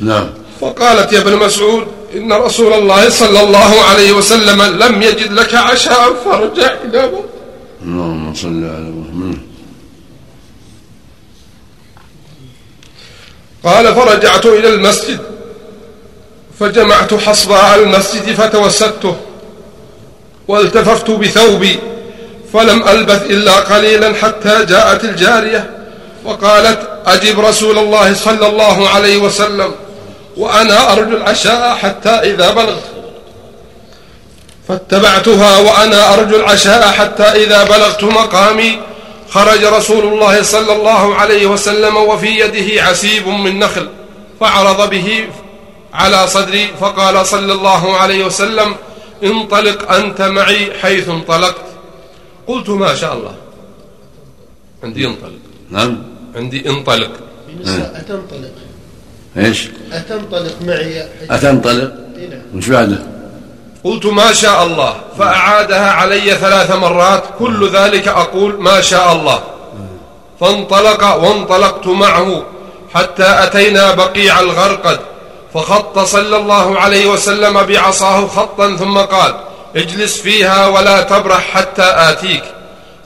نعم. 0.00 0.30
فقالت 0.60 1.12
يا 1.12 1.18
ابن 1.18 1.36
مسعود 1.36 1.86
إن 2.14 2.32
رسول 2.32 2.72
الله 2.72 3.08
صلى 3.08 3.40
الله 3.40 3.80
عليه 3.80 4.12
وسلم 4.12 4.62
لم 4.62 5.02
يجد 5.02 5.32
لك 5.32 5.54
عشاء 5.54 6.14
فارجع 6.24 6.74
إلى 6.84 7.10
اللهم 7.82 8.34
صل 8.34 8.64
على 8.64 8.90
محمد. 8.90 9.53
قال 13.64 13.94
فرجعت 13.94 14.46
إلى 14.46 14.68
المسجد. 14.68 15.18
فجمعت 16.60 17.14
حصباء 17.14 17.74
المسجد 17.74 18.34
فتوسدته 18.34 19.16
والتففت 20.48 21.10
بثوبي. 21.10 21.78
فلم 22.52 22.88
ألبث 22.88 23.22
إلا 23.22 23.52
قليلا 23.52 24.14
حتى 24.14 24.64
جاءت 24.64 25.04
الجارية 25.04 25.70
وقالت 26.24 26.78
أجب 27.06 27.40
رسول 27.40 27.78
الله 27.78 28.14
صلى 28.14 28.46
الله 28.46 28.88
عليه 28.88 29.16
وسلم 29.16 29.74
وأنا 30.36 30.92
أرجو 30.92 31.16
العشاء 31.16 31.74
حتى 31.74 32.10
إذا 32.10 32.50
بلغت. 32.50 32.82
فاتبعتها 34.68 35.58
وأنا 35.58 36.14
أرجو 36.14 36.36
العشاء 36.36 36.82
حتى 36.82 37.22
إذا 37.22 37.64
بلغت 37.64 38.04
مقامي. 38.04 38.80
خرج 39.30 39.64
رسول 39.64 40.04
الله 40.12 40.42
صلى 40.42 40.72
الله 40.76 41.14
عليه 41.14 41.46
وسلم 41.46 41.96
وفي 41.96 42.26
يده 42.40 42.82
عسيب 42.82 43.28
من 43.28 43.58
نخل 43.58 43.88
فعرض 44.40 44.90
به 44.90 45.28
على 45.94 46.26
صدري 46.26 46.66
فقال 46.80 47.26
صلى 47.26 47.52
الله 47.52 47.96
عليه 47.96 48.24
وسلم 48.24 48.74
انطلق 49.24 49.92
أنت 49.92 50.22
معي 50.22 50.72
حيث 50.82 51.08
انطلقت. 51.08 51.64
قلت 52.46 52.68
ما 52.68 52.94
شاء 52.94 53.12
الله. 53.14 53.34
عندي 54.84 55.06
انطلق. 55.06 55.38
نعم. 55.70 56.02
عندي 56.36 56.70
انطلق. 56.70 57.10
بالنسبة 57.48 57.86
أتنطلق. 57.98 58.50
إيش؟ 59.36 59.68
أتنطلق 59.92 60.54
معي 60.66 61.02
حيث- 61.20 61.30
أتنطلق؟ 61.32 61.92
إي 62.18 62.26
نعم. 62.26 62.40
وش 62.54 62.68
بعده؟ 62.68 63.02
قلت 63.84 64.06
ما 64.06 64.32
شاء 64.32 64.64
الله 64.64 64.94
فأعادها 65.18 65.90
علي 65.90 66.34
ثلاث 66.34 66.70
مرات 66.70 67.24
كل 67.38 67.70
ذلك 67.70 68.08
أقول 68.08 68.60
ما 68.60 68.80
شاء 68.80 69.12
الله. 69.12 69.40
فانطلق 70.40 71.14
وانطلقت 71.14 71.86
معه 71.86 72.42
حتى 72.94 73.26
أتينا 73.26 73.94
بقيع 73.94 74.40
الغرقد 74.40 75.00
فخط 75.54 75.98
صلى 75.98 76.36
الله 76.36 76.78
عليه 76.78 77.06
وسلم 77.06 77.62
بعصاه 77.62 78.26
خطا 78.26 78.76
ثم 78.76 78.98
قال 78.98 79.34
اجلس 79.76 80.20
فيها 80.20 80.66
ولا 80.66 81.02
تبرح 81.02 81.50
حتى 81.54 81.94
آتيك. 81.96 82.42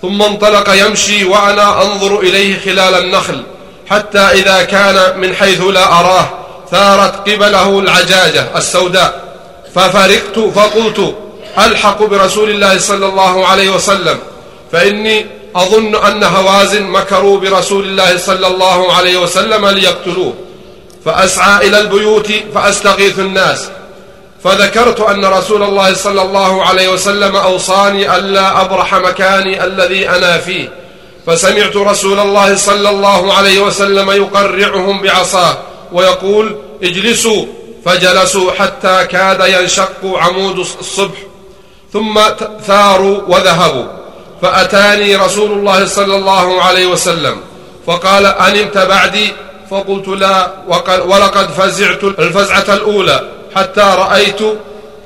ثم 0.03 0.23
انطلق 0.23 0.87
يمشي 0.87 1.25
وأنا 1.25 1.83
أنظر 1.83 2.19
إليه 2.19 2.61
خلال 2.61 2.95
النخل 2.95 3.43
حتى 3.91 4.19
إذا 4.19 4.63
كان 4.63 5.21
من 5.21 5.35
حيث 5.35 5.61
لا 5.61 6.01
أراه 6.01 6.29
ثارت 6.71 7.29
قبله 7.29 7.79
العجاجة 7.79 8.47
السوداء. 8.57 9.28
ففرقت 9.79 10.39
فقلت 10.39 11.15
ألحق 11.59 12.03
برسول 12.03 12.51
الله 12.51 12.79
صلى 12.79 13.07
الله 13.07 13.47
عليه 13.47 13.71
وسلم 13.71 14.19
فإني 14.73 15.27
أظن 15.57 15.95
أن 15.95 16.25
هوازن 16.25 16.83
مكروا 16.83 17.41
برسول 17.41 17.85
الله 17.85 18.17
صلى 18.17 18.47
الله 18.47 18.93
عليه 18.93 19.19
وسلم 19.19 19.69
ليقتلوه. 19.69 20.35
فأسعى 21.05 21.69
إلى 21.69 21.81
البيوت 21.81 22.33
فأستغيث 22.55 23.19
الناس. 23.19 23.69
فذكرت 24.45 25.01
أن 25.01 25.25
رسول 25.25 25.63
الله 25.63 25.95
صلى 25.95 26.23
الله 26.23 26.65
عليه 26.65 26.89
وسلم 26.89 27.37
أوصاني 27.37 28.17
ألا 28.17 28.61
أبرح 28.61 28.95
مكاني 28.95 29.65
الذي 29.65 30.09
أنا 30.09 30.39
فيه. 30.39 30.69
فسمعت 31.27 31.77
رسول 31.77 32.19
الله 32.21 32.57
صلى 32.57 32.91
الله 32.91 33.35
عليه 33.35 33.61
وسلم 33.61 34.11
يقرعهم 34.11 35.03
بعصاه 35.03 35.59
ويقول 35.93 36.57
اجلسوا 36.83 37.47
فجلسوا 37.85 38.53
حتى 38.53 39.07
كاد 39.11 39.41
ينشق 39.41 40.05
عمود 40.05 40.59
الصبح 40.59 41.19
ثم 41.93 42.21
ثاروا 42.67 43.21
وذهبوا. 43.29 43.87
فأتاني 44.43 45.17
رسول 45.17 45.53
الله 45.53 45.87
صلى 45.87 46.17
الله 46.17 46.63
عليه 46.63 46.87
وسلم 46.87 47.41
فقال 47.87 48.27
أنمت 48.27 48.79
بعدي 48.79 49.33
فقلت 49.71 50.09
لا 50.09 50.53
ولقد 51.07 51.51
فزعت 51.51 52.05
الفزعة 52.05 52.75
الأولى 52.75 53.29
حتى 53.57 53.81
رأيت 53.81 54.41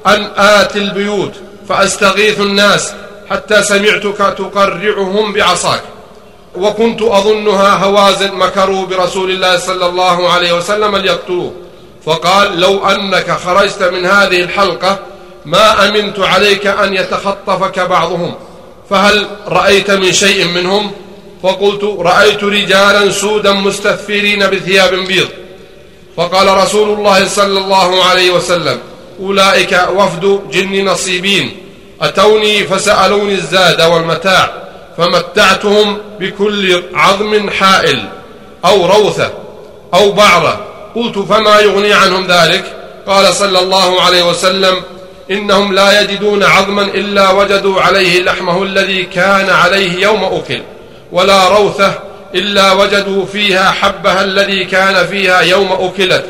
أن 0.07 0.31
آتي 0.37 0.79
البيوت 0.79 1.33
فأستغيث 1.69 2.41
الناس 2.41 2.93
حتى 3.31 3.62
سمعتك 3.62 4.19
تقرعهم 4.38 5.33
بعصاك. 5.33 5.83
وكنت 6.57 7.02
أظنها 7.02 7.75
هوازن 7.85 8.35
مكروا 8.35 8.87
برسول 8.87 9.31
الله 9.31 9.59
صلى 9.59 9.87
الله 9.87 10.33
عليه 10.33 10.52
وسلم 10.52 10.97
ليقتلوه. 10.97 11.52
فقال 12.06 12.61
لو 12.61 12.87
أنك 12.87 13.30
خرجت 13.30 13.82
من 13.82 14.06
هذه 14.06 14.40
الحلقة 14.40 14.99
ما 15.44 15.88
أمنت 15.88 16.18
عليك 16.18 16.66
أن 16.66 16.94
يتخطفك 16.94 17.80
بعضهم 17.80 18.35
فهل 18.90 19.26
رأيت 19.47 19.90
من 19.90 20.12
شيء 20.12 20.44
منهم؟ 20.49 20.92
فقلت 21.42 21.85
رأيت 21.85 22.44
رجالا 22.44 23.11
سودا 23.11 23.52
مستثفرين 23.52 24.47
بثياب 24.47 24.94
بيض. 24.94 25.28
فقال 26.16 26.56
رسول 26.56 26.99
الله 26.99 27.28
صلى 27.28 27.59
الله 27.59 28.04
عليه 28.04 28.30
وسلم 28.30 28.78
أولئك 29.21 29.88
وفد 29.94 30.40
جن 30.52 30.85
نصيبين 30.85 31.56
أتوني 32.02 32.64
فسألوني 32.64 33.35
الزاد 33.35 33.82
والمتاع 33.82 34.52
فمتعتهم 34.99 35.99
بكل 36.21 36.82
عظم 36.95 37.50
حائل 37.50 38.08
أو 38.65 38.86
روثة 38.86 39.30
أو 39.95 40.12
بعرة 40.12 40.72
قلت 40.95 41.19
فما 41.19 41.61
يغني 41.61 41.93
عنهم 41.93 42.26
ذلك؟ 42.26 42.65
قال 43.07 43.35
صلى 43.35 43.59
الله 43.59 44.02
عليه 44.02 44.23
وسلم 44.23 44.75
إنهم 45.31 45.75
لا 45.75 46.00
يجدون 46.00 46.43
عظما 46.43 46.83
إلا 46.83 47.31
وجدوا 47.31 47.81
عليه 47.81 48.23
لحمه 48.23 48.63
الذي 48.63 49.02
كان 49.02 49.50
عليه 49.50 50.02
يوم 50.02 50.25
أكل 50.25 50.61
ولا 51.13 51.49
روثة 51.49 51.95
إلا 52.35 52.73
وجدوا 52.73 53.26
فيها 53.26 53.71
حبها 53.71 54.25
الذي 54.25 54.65
كان 54.65 55.07
فيها 55.07 55.41
يوم 55.41 55.73
أكلت 55.73 56.25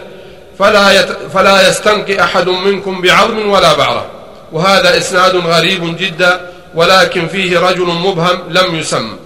فلا, 0.59 1.01
يت 1.01 1.09
فلا 1.35 1.69
يستنقي 1.69 2.25
أحد 2.25 2.49
منكم 2.49 3.01
بعظم 3.01 3.51
ولا 3.51 3.73
بعرة. 3.73 4.07
وهذا 4.53 4.99
إسناد 4.99 5.37
غريب 5.37 5.97
جدا 5.97 6.41
ولكن 6.75 7.29
فيه 7.29 7.59
رجل 7.59 7.87
مبهم 7.87 8.39
لم 8.51 8.75
يسم. 8.75 9.17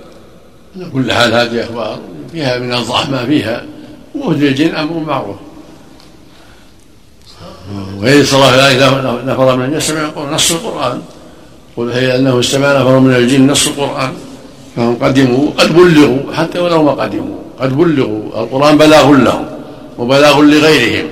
كل 0.92 1.12
حال 1.12 1.34
هذه 1.34 1.64
أخبار؟ 1.64 1.98
فيها 2.32 2.58
من 2.58 2.74
الضعف 2.74 3.08
ما 3.08 3.26
فيها 3.26 3.64
وفد 4.22 4.42
الجن 4.42 4.74
أمر 4.74 4.98
معروف؟ 4.98 5.36
وإذ 7.98 8.24
صلى 8.24 8.44
عليه 8.44 8.76
نفر 9.26 9.56
من 9.56 9.64
الجن 9.64 9.80
سمع 9.80 10.10
نص 10.30 10.52
القرآن. 10.52 11.02
قل 11.76 11.90
هي 11.90 12.16
أنه 12.16 12.40
استمع 12.40 12.72
نفر 12.80 12.98
من 12.98 13.14
الجن 13.14 13.46
نص 13.46 13.66
القرآن. 13.66 14.12
فهم 14.76 14.96
قدموا 14.96 15.50
قد 15.58 15.76
بلغوا 15.76 16.32
حتى 16.34 16.58
ولو 16.58 16.82
ما 16.82 16.92
قدموا 16.92 17.36
قد 17.60 17.76
بلغوا. 17.76 18.42
القرآن 18.42 18.78
بلاغ 18.78 19.10
لهم 19.10 19.46
وبلاغ 19.98 20.40
لغيرهم. 20.40 21.06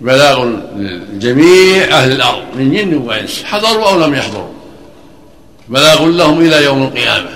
بلاغ 0.00 0.48
لجميع 0.76 1.84
أهل 1.84 2.12
الأرض 2.12 2.42
من 2.56 2.72
جن 2.72 2.94
وإنس. 2.94 3.44
حضروا 3.44 3.88
أو 3.88 4.00
لم 4.00 4.14
يحضروا. 4.14 4.52
بلاغ 5.68 6.06
لهم 6.06 6.40
إلى 6.40 6.64
يوم 6.64 6.82
القيامة. 6.82 7.30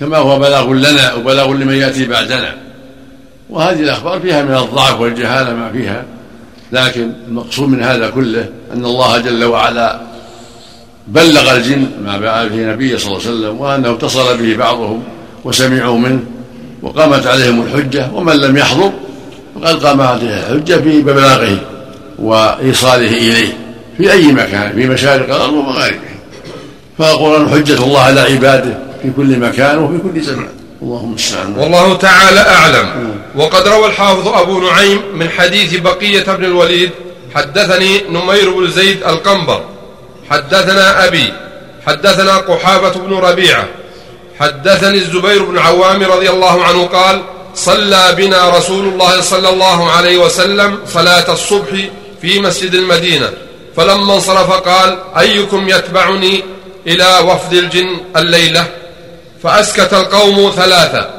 كما 0.00 0.16
هو 0.16 0.38
بلاغ 0.38 0.72
لنا 0.72 1.14
وبلاغ 1.14 1.52
لمن 1.52 1.74
يأتي 1.74 2.06
بعدنا. 2.06 2.67
وهذه 3.50 3.80
الأخبار 3.80 4.20
فيها 4.20 4.42
من 4.42 4.54
الضعف 4.54 5.00
والجهالة 5.00 5.54
ما 5.54 5.72
فيها 5.72 6.04
لكن 6.72 7.12
المقصود 7.28 7.68
من 7.68 7.82
هذا 7.82 8.10
كله 8.10 8.48
أن 8.74 8.84
الله 8.84 9.18
جل 9.18 9.44
وعلا 9.44 10.00
بلغ 11.08 11.56
الجن 11.56 11.86
ما 12.04 12.18
بعث 12.18 12.52
به 12.52 12.72
نبيه 12.72 12.96
صلى 12.96 13.06
الله 13.06 13.26
عليه 13.26 13.30
وسلم 13.30 13.60
وأنه 13.60 13.90
اتصل 13.90 14.38
به 14.38 14.56
بعضهم 14.56 15.02
وسمعوا 15.44 15.98
منه 15.98 16.20
وقامت 16.82 17.26
عليهم 17.26 17.62
الحجة 17.62 18.10
ومن 18.14 18.36
لم 18.36 18.56
يحضر 18.56 18.92
فقد 19.54 19.86
قام 19.86 20.00
عليه 20.00 20.50
الحجة 20.50 20.76
ببلاغه 20.76 21.60
وإيصاله 22.18 23.10
إليه 23.10 23.52
في 23.98 24.12
أي 24.12 24.32
مكان 24.32 24.72
في 24.72 24.88
مشارق 24.88 25.34
الأرض 25.34 25.52
ومغاربها. 25.52 26.00
فالقرآن 26.98 27.48
حجة 27.48 27.84
الله 27.84 28.00
على 28.00 28.20
عباده 28.20 28.78
في 29.02 29.10
كل 29.16 29.38
مكان 29.38 29.78
وفي 29.78 29.98
كل 29.98 30.20
زمان. 30.20 30.48
اللهم 30.82 31.08
المستعان 31.08 31.54
والله 31.56 31.96
تعالى 31.96 32.40
أعلم. 32.40 33.17
وقد 33.38 33.68
روى 33.68 33.86
الحافظ 33.86 34.28
أبو 34.28 34.60
نعيم 34.60 35.02
من 35.14 35.30
حديث 35.30 35.74
بقية 35.74 36.22
بن 36.22 36.44
الوليد 36.44 36.90
حدثني 37.34 38.02
نمير 38.08 38.50
بن 38.50 38.70
زيد 38.70 39.02
القنبر 39.02 39.64
حدثنا 40.30 41.06
أبي 41.06 41.32
حدثنا 41.86 42.36
قحابة 42.36 42.90
بن 42.90 43.14
ربيعة 43.14 43.68
حدثني 44.40 44.98
الزبير 44.98 45.44
بن 45.44 45.58
عوام 45.58 46.02
رضي 46.02 46.30
الله 46.30 46.64
عنه 46.64 46.86
قال 46.86 47.22
صلى 47.54 48.14
بنا 48.16 48.48
رسول 48.50 48.88
الله 48.88 49.20
صلى 49.20 49.48
الله 49.48 49.90
عليه 49.90 50.18
وسلم 50.18 50.78
صلاة 50.86 51.32
الصبح 51.32 51.70
في 52.22 52.40
مسجد 52.40 52.74
المدينة 52.74 53.30
فلما 53.76 54.14
انصرف 54.14 54.52
قال 54.52 54.98
أيكم 55.18 55.68
يتبعني 55.68 56.44
إلى 56.86 57.18
وفد 57.24 57.52
الجن 57.52 58.00
الليلة؟ 58.16 58.66
فأسكت 59.42 59.94
القوم 59.94 60.52
ثلاثة 60.56 61.17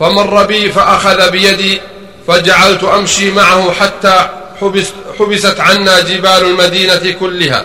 فمر 0.00 0.44
بي 0.46 0.72
فأخذ 0.72 1.30
بيدي 1.30 1.80
فجعلت 2.28 2.84
أمشي 2.84 3.30
معه 3.30 3.72
حتى 3.72 4.28
حبس 4.60 4.86
حبست 5.18 5.60
عنا 5.60 6.00
جبال 6.00 6.44
المدينة 6.44 7.14
كلها. 7.20 7.64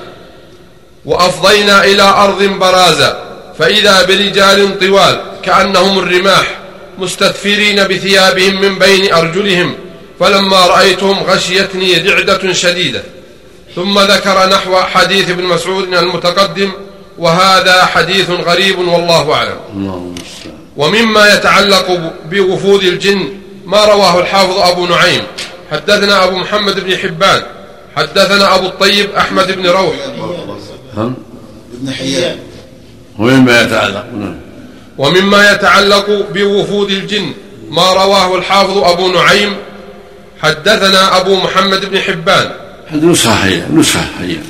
وأفضينا 1.06 1.86
إلى 1.86 2.02
أرض 2.02 2.44
برازة 2.44 3.18
فإذا 3.60 4.04
برجال 4.04 4.80
طوال 4.80 5.22
كأنهم 5.44 6.00
الرماح 6.00 6.58
مستثفرين 6.98 7.84
بثيابهم 7.84 8.62
من 8.62 8.80
بين 8.80 9.14
أرجلهم 9.14 9.76
فلما 10.20 10.66
رأيتهم 10.66 11.24
غشيتني 11.24 11.98
رعدة 11.98 12.54
شديدة. 12.54 13.04
ثم 13.76 14.00
ذكر 14.00 14.50
نحو 14.50 14.76
حديث 14.82 15.30
ابن 15.30 15.44
مسعود 15.44 15.94
المتقدم 15.94 16.72
وهذا 17.18 17.86
حديث 17.86 18.30
غريب 18.30 18.80
والله 18.80 19.34
أعلم. 19.34 19.58
ومما 20.78 21.34
يتعلق 21.34 22.14
بوفود 22.32 22.84
الجن 22.84 23.30
ما 23.66 23.86
رواه 23.86 24.20
الحافظ 24.20 24.58
أبو 24.58 24.86
نعيم. 24.86 25.24
حدثنا 25.72 26.24
أبو 26.24 26.38
محمد 26.38 26.80
بن 26.80 26.98
حبان 26.98 27.42
حدثنا 27.96 28.56
أبو 28.56 28.66
الطيب 28.66 29.10
أحمد 29.12 29.52
بن 29.52 29.68
روح. 29.68 29.96
ابن 30.98 31.94
حيان. 31.94 32.38
ومما 33.20 33.62
يتعلق 33.62 34.06
نعم. 34.20 34.36
ومما 34.98 35.52
يتعلق 35.52 36.28
بوفود 36.34 36.92
الجن 36.92 37.34
ما 37.70 37.94
رواه 37.94 38.38
الحافظ 38.38 38.78
أبو 38.78 39.08
نعيم. 39.08 39.54
حدثنا 40.42 41.22
أبو 41.22 41.36
محمد 41.36 41.86
بن 41.86 42.00
حبان. 42.00 42.52
هذه 42.88 43.06
نسخة 43.06 43.36
حية 43.36 43.68
نسخة 43.74 44.02
حية. 44.20 44.44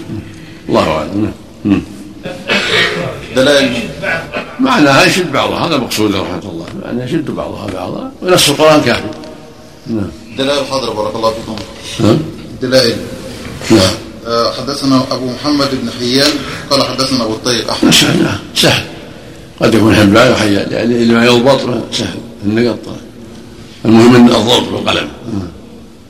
الله 0.69 0.97
أعلم 0.97 1.33
نعم. 1.65 1.81
دلائل. 3.35 3.89
معناها 4.59 5.05
يشد 5.05 5.31
بعضها 5.31 5.67
هذا 5.67 5.77
مقصود 5.77 6.15
رحمة 6.15 6.51
الله. 6.51 6.65
معناها 6.85 7.05
يشد 7.05 7.31
بعضها 7.31 7.67
بعضا 7.73 8.11
ونص 8.21 8.49
القرآن 8.49 8.81
كافي. 8.81 9.03
نعم. 9.87 10.11
دلائل 10.37 10.65
حاضرة 10.65 10.93
بارك 10.93 11.15
الله 11.15 11.33
فيكم. 11.33 11.55
نعم 11.99 12.17
دلائل. 12.61 12.97
نعم. 13.71 13.93
آه، 14.27 14.51
حدثنا 14.51 15.03
أبو 15.11 15.25
محمد 15.25 15.69
بن 15.71 15.89
حيان 15.99 16.31
قال 16.69 16.83
حدثنا 16.83 17.23
أبو 17.23 17.33
الطيب. 17.33 17.69
أحمد. 17.69 17.91
سهل 17.91 18.23
نعم 18.23 18.39
سهل. 18.55 18.83
قد 19.61 19.73
يكون 19.73 19.95
حبان 19.95 20.31
وحيان 20.31 20.71
يعني 20.71 20.95
اللي 20.95 21.13
ما 21.13 21.25
يضبط 21.25 21.61
سهل. 21.91 22.19
النقط 22.45 22.79
المهم 23.85 24.15
إن 24.15 24.27
الضبط 24.27 24.69
بالقلم 24.69 25.09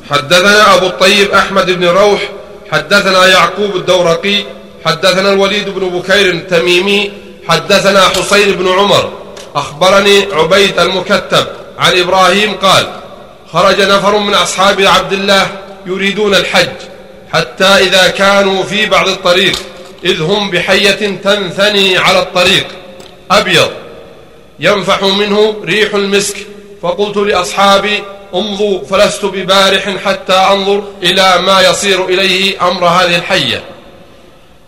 حدثنا 0.10 0.76
أبو 0.76 0.86
الطيب 0.86 1.32
أحمد 1.32 1.72
بن 1.72 1.86
روح 1.86 2.30
حدثنا 2.72 3.28
يعقوب 3.28 3.76
الدورقي 3.76 4.44
حدثنا 4.86 5.34
الوليد 5.34 5.70
بن 5.70 5.90
بكير 5.90 6.30
التميمي 6.34 7.12
حدثنا 7.48 8.02
حسين 8.02 8.52
بن 8.52 8.68
عمر 8.68 9.14
أخبرني 9.56 10.28
عبيد 10.32 10.80
المكتب 10.80 11.48
عن 11.78 12.00
إبراهيم 12.00 12.54
قال 12.54 12.88
خرج 13.54 13.82
نفر 13.82 14.18
من 14.18 14.34
أصحاب 14.34 14.82
عبد 14.82 15.14
الله 15.14 15.48
يريدون 15.86 16.36
الحج 16.36 16.70
حتى 17.34 17.66
إذا 17.66 18.08
كانوا 18.08 18.64
في 18.64 18.86
بعض 18.86 19.08
الطريق 19.08 19.60
إذ 20.04 20.22
هم 20.22 20.50
بحية 20.52 21.20
تنثني 21.24 21.98
على 21.98 22.20
الطريق 22.20 22.68
أبيض 23.32 23.72
ينفح 24.60 25.04
منه 25.04 25.56
ريح 25.64 25.94
المسك 25.94 26.36
فقلت 26.82 27.18
لأصحابي 27.18 28.04
امضوا 28.36 28.86
فلست 28.86 29.26
ببارح 29.26 29.98
حتى 30.06 30.34
أنظر 30.34 30.84
إلى 31.04 31.42
ما 31.42 31.62
يصير 31.62 32.06
إليه 32.06 32.68
أمر 32.68 32.88
هذه 32.88 33.16
الحية. 33.16 33.64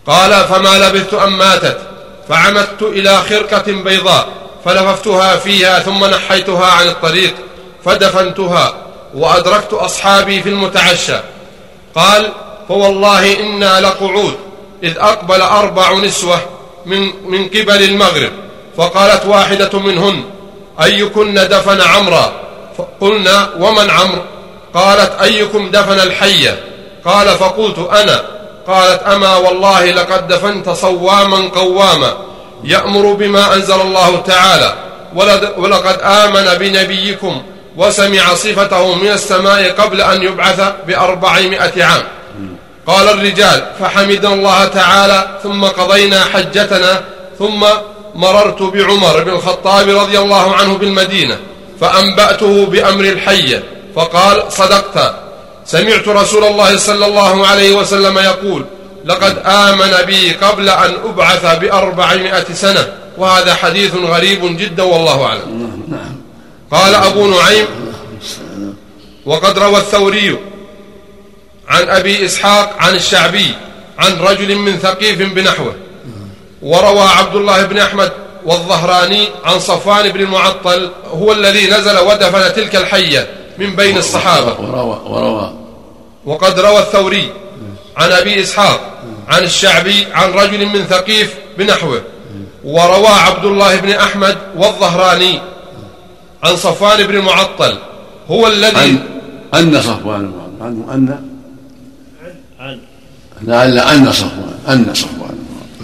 قال 0.08 0.44
فما 0.44 0.78
لبثت 0.78 1.14
أن 1.14 1.30
ماتت 1.30 1.78
فعمدت 2.30 2.82
إلى 2.82 3.18
خرقة 3.18 3.72
بيضاء 3.72 4.28
فلففتها 4.66 5.38
فيها 5.38 5.80
ثم 5.80 6.06
نحيتها 6.06 6.66
عن 6.66 6.88
الطريق 6.88 7.34
فدفنتها 7.86 8.74
وأدركت 9.14 9.74
أصحابي 9.74 10.42
في 10.42 10.50
المتعشى. 10.50 11.20
قال 11.96 12.32
فوالله 12.68 13.40
إنا 13.40 13.82
لقعود 13.82 14.38
إذ 14.84 14.98
أقبل 14.98 15.42
أربع 15.42 15.94
نسوة 15.94 16.42
من, 16.86 17.30
من 17.30 17.48
قبل 17.48 17.84
المغرب 17.84 18.32
فقالت 18.78 19.26
واحدة 19.26 19.80
منهن 19.80 20.24
أيكن 20.84 21.34
دفن 21.34 21.82
عمرا؟ 21.82 22.34
قلنا 23.02 23.50
ومن 23.60 23.90
عمرو؟ 23.90 24.22
قالت 24.74 25.22
أيكم 25.22 25.72
دفن 25.72 26.00
الحية؟ 26.00 26.64
قال 27.06 27.28
فقلت 27.28 27.80
أنا. 27.80 28.35
قالت 28.68 29.04
أما 29.04 29.36
والله 29.36 29.92
لقد 29.92 30.28
دفنت 30.28 30.70
صواما 30.70 31.50
قواما 31.56 32.18
يأمر 32.64 33.14
بما 33.14 33.54
أنزل 33.54 33.82
الله 33.82 34.18
تعالى 34.18 34.74
ولقد 35.58 36.00
آمن 36.02 36.58
بنبيكم 36.60 37.42
وسمع 37.78 38.34
صفته 38.34 38.96
من 38.96 39.08
السماء 39.08 39.72
قبل 39.72 40.02
أن 40.02 40.24
يبعث 40.24 40.62
بأربعمائة 40.88 41.84
عام. 41.84 42.04
قال 42.88 43.10
الرجال 43.10 43.66
فحمدنا 43.80 44.34
الله 44.34 44.66
تعالى 44.66 45.40
ثم 45.44 45.66
قضينا 45.66 46.26
حجتنا 46.26 47.04
ثم 47.40 47.66
مررت 48.16 48.62
بعمر 48.62 49.24
بن 49.24 49.30
الخطاب 49.32 49.90
رضي 49.90 50.20
الله 50.20 50.56
عنه 50.56 50.78
بالمدينة 50.78 51.38
فأنبأته 51.82 52.66
بأمر 52.66 53.04
الحية 53.04 53.64
فقال 53.96 54.44
صدقت. 54.50 55.25
سمعت 55.66 56.08
رسول 56.08 56.44
الله 56.44 56.78
صلى 56.78 57.06
الله 57.06 57.48
عليه 57.48 57.76
وسلم 57.76 58.18
يقول 58.18 58.66
لقد 59.06 59.38
آمن 59.46 60.06
بي 60.06 60.32
قبل 60.32 60.70
أن 60.70 60.94
أبعث 61.06 61.60
بأربعمائة 61.60 62.54
سنة. 62.54 62.88
وهذا 63.18 63.54
حديث 63.54 63.96
غريب 63.96 64.58
جدا 64.58 64.84
والله 64.84 65.24
أعلم. 65.24 65.72
قال 66.72 66.96
أبو 66.96 67.28
نعيم 67.28 67.66
وقد 69.26 69.60
روى 69.60 69.78
الثوري 69.78 70.40
عن 71.68 71.90
أبي 71.90 72.26
إسحاق 72.26 72.76
عن 72.80 72.96
الشعبي 72.96 73.54
عن 74.00 74.20
رجل 74.20 74.56
من 74.56 74.80
ثقيف 74.80 75.22
بنحوه 75.22 75.76
وروى 76.62 77.02
عبد 77.02 77.36
الله 77.36 77.64
بن 77.64 77.78
أحمد 77.78 78.12
والظهراني 78.46 79.28
عن 79.46 79.60
صفوان 79.60 80.10
بن 80.10 80.22
المعطل 80.22 80.92
هو 81.12 81.32
الذي 81.32 81.68
نزل 81.68 81.98
ودفن 81.98 82.54
تلك 82.54 82.76
الحية 82.76 83.30
من 83.58 83.76
بين 83.76 83.98
الصحابة. 83.98 84.60
وروى 84.60 85.00
وروى. 85.06 85.54
وقد 86.26 86.60
روى 86.60 86.80
الثوري 86.80 87.32
عن 87.98 88.12
أبي 88.12 88.42
إسحاق 88.42 88.96
عن 89.28 89.44
الشعبي 89.44 90.06
عن 90.14 90.32
رجل 90.32 90.66
من 90.66 90.84
ثقيف 90.84 91.36
بنحوه 91.58 92.02
وروى 92.64 93.08
عبد 93.08 93.46
الله 93.46 93.76
بن 93.76 93.90
أحمد 93.92 94.38
والظهراني 94.56 95.42
عن 96.44 96.56
صفوان 96.56 97.08
بن 97.08 97.16
المعطل 97.16 97.78
هو 98.30 98.48
الذي 98.48 98.78
أن 98.78 99.00
أن 99.54 99.82
صفوان 99.82 100.34
عنه 100.62 100.94
أن 100.94 101.20
عن 102.60 102.80
لعل 103.42 103.80
أن 103.80 104.12
صفوان 104.12 104.60
أن 104.70 104.94
صفوان 104.94 105.38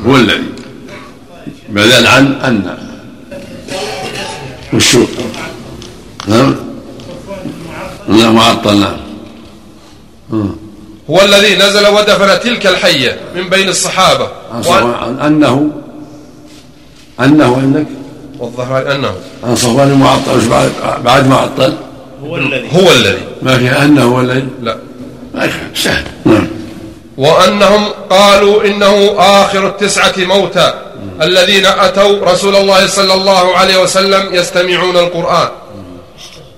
هو 0.05 0.15
الذي. 0.15 0.51
بدل 1.69 2.07
عن 2.07 2.34
أن. 2.34 2.77
وشو؟ 4.73 5.05
نعم. 6.27 6.70
نعم 8.07 8.35
معطل 8.35 8.79
نعم 8.79 8.97
هو 11.09 11.21
الذي 11.21 11.55
نزل 11.55 11.87
ودفن 11.87 12.39
تلك 12.39 12.67
الحية 12.67 13.19
من 13.35 13.49
بين 13.49 13.69
الصحابة. 13.69 14.27
عن 14.53 14.63
وأن- 14.63 15.23
أنه 15.23 15.69
أنه 17.19 17.57
عندك 17.57 17.85
والظهراني 18.39 18.95
أنه 18.95 19.13
عن 19.43 19.55
صفوان 19.55 19.91
المعطل 19.91 20.37
وش 20.37 20.43
بعد 20.43 20.71
بعد 21.03 21.27
معطل. 21.27 21.73
هو 22.25 22.37
الذي. 22.37 22.67
هو 22.73 22.91
الذي. 22.91 23.21
ما 23.41 23.57
في 23.57 23.69
أنه 23.69 24.03
هو 24.03 24.21
الذي؟ 24.21 24.47
لا. 24.61 24.77
ما 25.35 25.49
سهل 25.75 26.03
نعم. 26.25 26.47
وأنهم 27.17 27.85
قالوا 28.09 28.63
إنه 28.65 29.15
آخر 29.17 29.67
التسعة 29.67 30.13
موتى. 30.17 30.73
الذين 31.21 31.65
أتوا 31.65 32.25
رسول 32.31 32.55
الله 32.55 32.87
صلى 32.87 33.13
الله 33.13 33.55
عليه 33.57 33.81
وسلم 33.83 34.35
يستمعون 34.35 34.97
القرآن. 34.97 35.47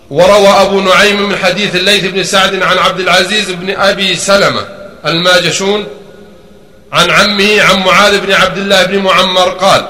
وروى 0.10 0.48
أبو 0.48 0.80
نعيم 0.80 1.30
من 1.30 1.38
حديث 1.38 1.76
الليث 1.76 2.06
بن 2.06 2.24
سعد 2.24 2.62
عن 2.62 2.78
عبد 2.78 3.00
العزيز 3.00 3.52
بن 3.52 3.76
أبي 3.76 4.16
سلمة 4.16 4.62
الماجشون 5.06 5.86
عن 6.94 7.12
عمه 7.12 7.62
عن 7.62 7.80
معاذ 7.80 8.20
بن 8.20 8.34
عبد 8.34 8.58
الله 8.58 8.84
بن 8.84 8.98
معمر 9.00 9.50
قال 9.50 9.86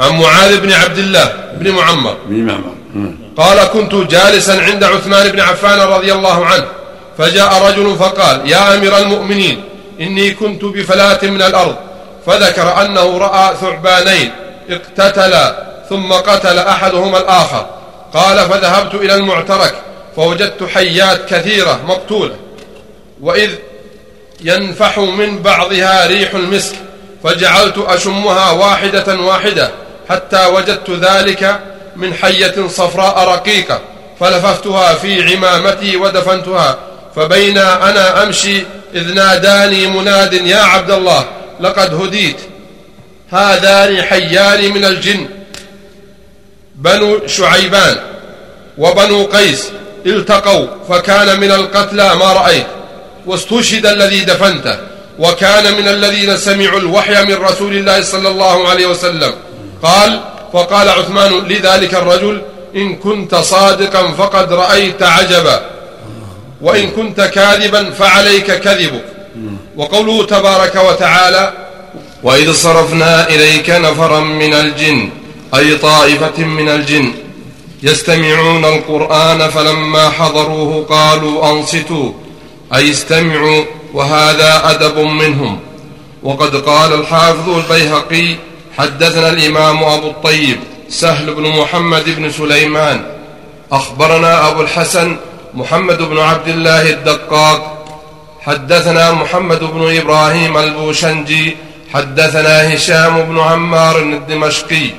عن 0.00 0.20
معاذ 0.20 0.60
بن 0.60 0.72
عبد 0.72 0.98
الله 0.98 1.32
بن 1.54 1.70
معمر. 1.70 2.16
قال 3.36 3.64
كنت 3.64 3.94
جالسا 3.94 4.52
عند 4.52 4.84
عثمان 4.84 5.28
بن 5.28 5.40
عفان 5.40 5.80
رضي 5.80 6.12
الله 6.12 6.46
عنه 6.46 6.66
فجاء 7.18 7.62
رجل 7.62 7.96
فقال 7.98 8.50
يا 8.50 8.74
أمير 8.74 8.98
المؤمنين 8.98 9.64
إني 10.00 10.30
كنت 10.30 10.64
بفلاة 10.64 11.18
من 11.22 11.42
الأرض 11.42 11.76
فذكر 12.26 12.82
أنه 12.82 13.18
رأى 13.18 13.56
ثعبانين 13.60 14.32
اقتتلا 14.70 15.70
ثم 15.90 16.12
قتل 16.12 16.58
أحدهما 16.58 17.18
الآخر. 17.18 17.66
قال 18.14 18.38
فذهبت 18.38 18.94
إلى 18.94 19.14
المعترك 19.14 19.74
فوجدت 20.16 20.64
حيات 20.64 21.34
كثيرة 21.34 21.80
مقتولة 21.86 22.36
وإذ 23.20 23.50
ينفح 24.40 24.98
من 24.98 25.42
بعضها 25.42 26.06
ريح 26.06 26.34
المسك 26.34 26.76
فجعلت 27.24 27.78
أشمها 27.78 28.50
واحدة 28.50 29.20
واحدة 29.20 29.70
حتى 30.08 30.46
وجدت 30.46 30.90
ذلك 30.90 31.60
من 31.96 32.14
حية 32.14 32.68
صفراء 32.68 33.28
رقيقة 33.28 33.80
فلففتها 34.20 34.94
في 34.94 35.22
عمامتي 35.22 35.96
ودفنتها 35.96 36.78
فبينا 37.16 37.90
أنا 37.90 38.22
أمشي 38.22 38.64
إذ 38.94 39.14
ناداني 39.14 39.86
مناد 39.86 40.32
يا 40.32 40.60
عبد 40.60 40.90
الله 40.90 41.24
لقد 41.60 41.94
هديت 41.94 42.36
هذان 43.30 44.02
حيان 44.02 44.72
من 44.72 44.84
الجن. 44.84 45.28
بنو 46.80 47.26
شعيبان 47.26 47.96
وبنو 48.78 49.24
قيس 49.24 49.68
التقوا 50.06 50.66
فكان 50.88 51.40
من 51.40 51.50
القتلى 51.50 52.14
ما 52.14 52.32
رأيت 52.32 52.66
واستشهد 53.26 53.86
الذي 53.86 54.20
دفنته 54.20 54.76
وكان 55.18 55.74
من 55.74 55.88
الذين 55.88 56.36
سمعوا 56.36 56.78
الوحي 56.78 57.24
من 57.24 57.34
رسول 57.34 57.76
الله 57.76 58.02
صلى 58.02 58.28
الله 58.28 58.68
عليه 58.68 58.86
وسلم. 58.86 59.32
قال 59.82 60.20
فقال 60.52 60.88
عثمان 60.88 61.32
لذلك 61.48 61.94
الرجل 61.94 62.42
إن 62.76 62.96
كنت 62.96 63.34
صادقا 63.34 64.12
فقد 64.12 64.52
رأيت 64.52 65.02
عجبا 65.02 65.60
وإن 66.60 66.90
كنت 66.90 67.20
كاذبا 67.20 67.90
فعليك 67.90 68.52
كذبك. 68.52 69.04
وقوله 69.76 70.26
تبارك 70.26 70.76
وتعالى 70.76 71.52
وإذ 72.22 72.52
صرفنا 72.52 73.28
إليك 73.28 73.70
نفرا 73.70 74.20
من 74.20 74.54
الجن 74.54 75.10
أي 75.54 75.76
طائفة 75.76 76.44
من 76.44 76.68
الجن 76.68 77.12
يستمعون 77.82 78.64
القرآن 78.64 79.48
فلما 79.50 80.08
حضروه 80.08 80.86
قالوا 80.86 81.50
أنصتوا 81.50 82.12
أي 82.74 82.90
استمعوا 82.90 83.64
وهذا 83.94 84.70
أدب 84.70 84.98
منهم. 84.98 85.58
وقد 86.22 86.56
قال 86.56 86.92
الحافظ 86.92 87.48
البيهقي 87.48 88.36
حدثنا 88.78 89.30
الإمام 89.30 89.84
أبو 89.84 90.08
الطيب 90.08 90.58
سهل 90.88 91.34
بن 91.34 91.42
محمد 91.42 92.04
بن 92.04 92.30
سليمان 92.30 93.04
أخبرنا 93.72 94.48
أبو 94.48 94.60
الحسن 94.60 95.16
محمد 95.54 96.02
بن 96.02 96.18
عبد 96.18 96.48
الله 96.48 96.90
الدقاق 96.90 97.86
حدثنا 98.40 99.12
محمد 99.12 99.64
بن 99.64 99.96
إبراهيم 99.96 100.56
البوشنجي 100.56 101.56
حدثنا 101.94 102.74
هشام 102.74 103.22
بن 103.22 103.38
عمار 103.38 103.98
الدمشقي. 103.98 104.90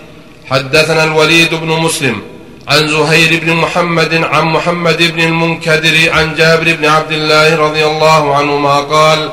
حدثنا 0.52 1.04
الوليد 1.04 1.54
بن 1.54 1.68
مسلم 1.68 2.22
عن 2.68 2.88
زهير 2.88 3.40
بن 3.44 3.54
محمد 3.54 4.14
عن 4.14 4.44
محمد 4.44 4.98
بن 4.98 5.20
المنكدر 5.20 6.12
عن 6.12 6.36
جابر 6.36 6.76
بن 6.76 6.86
عبد 6.86 7.12
الله 7.12 7.56
رضي 7.56 7.86
الله 7.86 8.36
عنهما 8.36 8.80
قال 8.80 9.30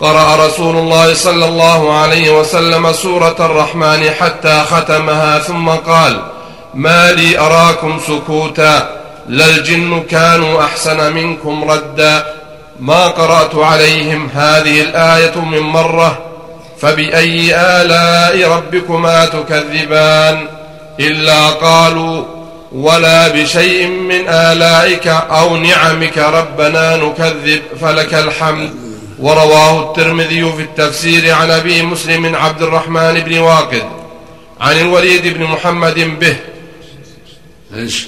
قرأ 0.00 0.46
رسول 0.46 0.76
الله 0.76 1.14
صلى 1.14 1.44
الله 1.44 1.94
عليه 1.94 2.40
وسلم 2.40 2.92
سورة 2.92 3.36
الرحمن 3.38 4.10
حتى 4.20 4.64
ختمها 4.70 5.38
ثم 5.38 5.68
قال 5.68 6.22
ما 6.74 7.12
لي 7.12 7.38
أراكم 7.38 8.00
سكوتا 8.06 9.00
لا 9.28 9.46
الجن 9.46 10.02
كانوا 10.02 10.64
أحسن 10.64 11.12
منكم 11.12 11.64
ردا. 11.70 12.24
ما 12.80 13.06
قرأت 13.06 13.54
عليهم 13.54 14.28
هذه 14.34 14.80
الآية 14.80 15.40
من 15.40 15.60
مرة 15.60 16.29
فبأي 16.80 17.56
آلاء 17.56 18.50
ربكما 18.50 19.24
تكذبان؟ 19.24 20.48
إلا 21.00 21.46
قالوا 21.46 22.24
ولا 22.72 23.28
بشيء 23.28 23.86
من 23.86 24.28
آلائك 24.28 25.06
أو 25.06 25.56
نعمك 25.56 26.18
ربنا 26.18 26.96
نكذب 26.96 27.62
فلك 27.80 28.14
الحمد. 28.14 28.70
ورواه 29.18 29.90
الترمذي 29.90 30.52
في 30.52 30.62
التفسير 30.62 31.34
عن 31.34 31.50
أبي 31.50 31.82
مسلم 31.82 32.36
عبد 32.36 32.62
الرحمن 32.62 33.20
بن 33.20 33.38
واقد 33.38 33.82
عن 34.60 34.78
الوليد 34.78 35.26
بن 35.38 35.44
محمد 35.44 36.18
به. 36.20 36.36
إيش؟ 37.74 38.06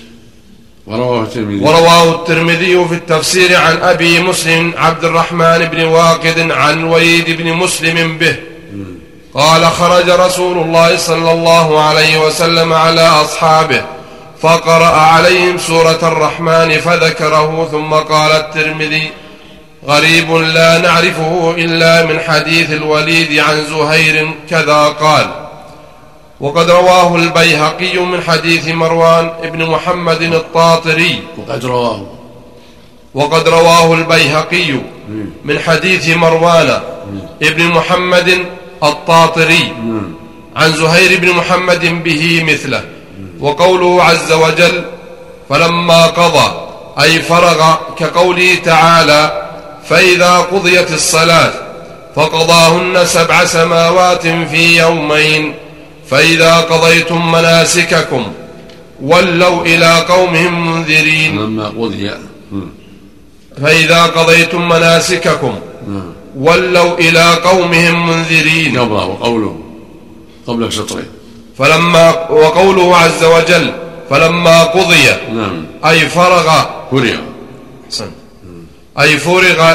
ورواه 0.86 1.22
الترمذي. 1.22 1.64
ورواه 1.64 2.14
الترمذي 2.14 2.84
في 2.88 2.94
التفسير 2.94 3.56
عن 3.56 3.76
أبي 3.76 4.20
مسلم 4.20 4.74
عبد 4.76 5.04
الرحمن 5.04 5.58
بن 5.72 5.84
واقد 5.84 6.50
عن 6.50 6.78
الوليد 6.78 7.30
بن 7.30 7.52
مسلم 7.52 8.18
به. 8.18 8.36
قال 9.34 9.64
خرج 9.66 10.10
رسول 10.10 10.58
الله 10.58 10.96
صلى 10.96 11.32
الله 11.32 11.80
عليه 11.82 12.26
وسلم 12.26 12.72
على 12.72 13.08
أصحابه 13.08 13.82
فقرأ 14.40 14.96
عليهم 14.96 15.58
سورة 15.58 15.98
الرحمن 16.02 16.70
فذكره 16.70 17.68
ثم 17.70 17.94
قال 17.94 18.32
الترمذي 18.32 19.10
غريب 19.86 20.32
لا 20.32 20.78
نعرفه 20.78 21.54
إلا 21.58 22.06
من 22.06 22.20
حديث 22.20 22.70
الوليد 22.70 23.38
عن 23.38 23.64
زهير 23.64 24.34
كذا 24.50 24.88
قال 24.88 25.26
وقد 26.40 26.70
رواه 26.70 27.16
البيهقي 27.16 27.98
من 27.98 28.22
حديث 28.22 28.68
مروان 28.68 29.30
بن 29.42 29.66
محمد 29.66 30.22
الطاطري 30.22 31.22
وقد 31.38 31.64
رواه. 31.64 32.06
وقد 33.14 33.48
رواه 33.48 33.94
البيهقي 33.94 34.74
من 35.44 35.58
حديث 35.58 36.16
مروان 36.16 36.80
ابن 37.42 37.66
محمد 37.68 38.46
الطاطري 38.82 39.72
عن 40.56 40.72
زهير 40.72 41.20
بن 41.20 41.28
محمد 41.30 42.02
به 42.04 42.44
مثله. 42.44 42.84
وقوله 43.40 44.02
عز 44.02 44.32
وجل 44.32 44.84
فلما 45.48 46.06
قضى 46.06 46.52
أي 47.02 47.22
فرغ 47.22 47.74
كقوله 47.98 48.54
تعالى 48.64 49.48
فإذا 49.88 50.38
قضيت 50.38 50.92
الصلاة 50.92 51.52
فقضاهن 52.16 53.06
سبع 53.06 53.44
سماوات 53.44 54.26
في 54.26 54.78
يومين 54.78 55.54
فإذا 56.10 56.56
قضيتم 56.56 57.32
مناسككم 57.32 58.32
ولوا 59.02 59.64
إلى 59.64 60.00
قومهم 60.08 60.70
منذرين. 60.70 61.36
لما 61.38 61.68
قضي 61.68 62.10
فإذا 63.62 64.02
قضيتم 64.02 64.68
مناسككم 64.68 65.58
ولوا 66.36 66.98
إلى 66.98 67.34
قومهم 67.34 68.08
منذرين. 68.08 68.78
قبله 68.78 69.06
وقوله 69.06 69.60
قبل 70.46 70.72
سطرين 70.72 71.06
فلما 71.58 72.30
وقوله 72.30 72.96
عز 72.96 73.24
وجل 73.24 73.72
فلما 74.10 74.62
قضي 74.62 75.08
نعم. 75.32 75.64
أي 75.84 76.08
فرغ 76.08 76.64
فرغ. 76.90 77.16
أحسن. 77.86 78.10
أي 79.00 79.18
فرغ 79.18 79.74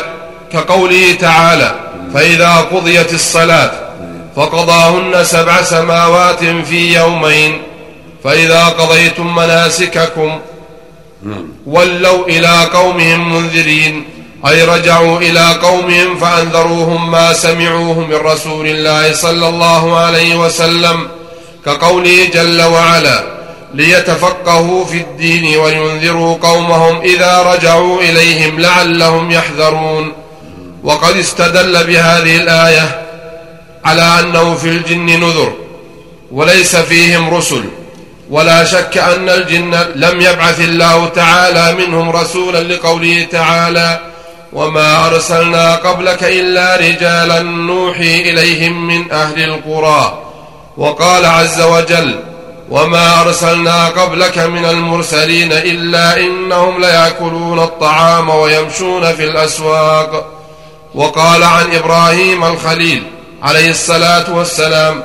كقوله 0.52 1.14
تعالى 1.14 1.80
فإذا 2.14 2.56
قضيت 2.56 3.14
الصلاة 3.14 3.72
فقضاهن 4.36 5.24
سبع 5.24 5.62
سماوات 5.62 6.44
في 6.44 6.96
يومين 6.96 7.62
فإذا 8.24 8.66
قضيتم 8.66 9.36
مناسككم 9.36 10.40
نعم. 11.24 11.50
ولوا 11.66 12.28
إلى 12.28 12.64
قومهم 12.74 13.34
منذرين. 13.34 14.06
أي 14.46 14.64
رجعوا 14.64 15.20
إلى 15.20 15.54
قومهم 15.54 16.18
فأنذروهم 16.18 17.12
ما 17.12 17.34
سمعوه 17.34 18.00
من 18.00 18.16
رسول 18.16 18.68
الله 18.68 19.14
صلى 19.14 19.50
الله 19.50 19.98
عليه 19.98 20.36
وسلم 20.36 21.08
كقوله 21.66 22.26
جل 22.34 22.62
وعلا 22.62 23.24
ليتفقهوا 23.74 24.86
في 24.86 24.98
الدين 24.98 25.58
وينذروا 25.58 26.38
قومهم 26.42 27.02
إذا 27.02 27.42
رجعوا 27.42 28.02
إليهم 28.02 28.60
لعلهم 28.60 29.32
يحذرون. 29.32 30.14
وقد 30.84 31.18
استدل 31.18 31.84
بهذه 31.84 32.36
الآية 32.36 33.02
على 33.86 34.20
أنه 34.20 34.56
في 34.56 34.68
الجن 34.68 35.06
نذر 35.06 35.54
وليس 36.32 36.76
فيهم 36.76 37.34
رسل. 37.34 37.64
ولا 38.30 38.64
شك 38.64 38.98
أن 38.98 39.30
الجن 39.30 39.76
لم 39.96 40.22
يبعث 40.22 40.60
الله 40.60 41.08
تعالى 41.08 41.86
منهم 41.86 42.10
رسولا 42.10 42.64
لقوله 42.74 43.28
تعالى 43.32 44.00
وما 44.54 45.08
أرسلنا 45.08 45.76
قبلك 45.76 46.24
إلا 46.24 46.76
رجالا 46.76 47.42
نوحي 47.42 48.22
إليهم 48.22 48.88
من 48.88 49.12
أهل 49.12 49.44
القرى 49.44 50.24
وقال 50.78 51.26
عز 51.26 51.62
وجل 51.62 52.20
وما 52.70 53.22
أرسلنا 53.22 53.88
قبلك 53.88 54.38
من 54.38 54.66
المرسلين 54.66 55.52
إلا 55.52 56.20
إنهم 56.20 56.82
ليأكلون 56.82 57.60
الطعام 57.60 58.30
ويمشون 58.30 59.14
في 59.14 59.24
الأسواق 59.24 60.26
وقال 60.96 61.44
عن 61.44 61.76
إبراهيم 61.76 62.44
الخليل 62.44 63.04
عليه 63.44 63.70
الصلاة 63.70 64.34
والسلام 64.34 65.04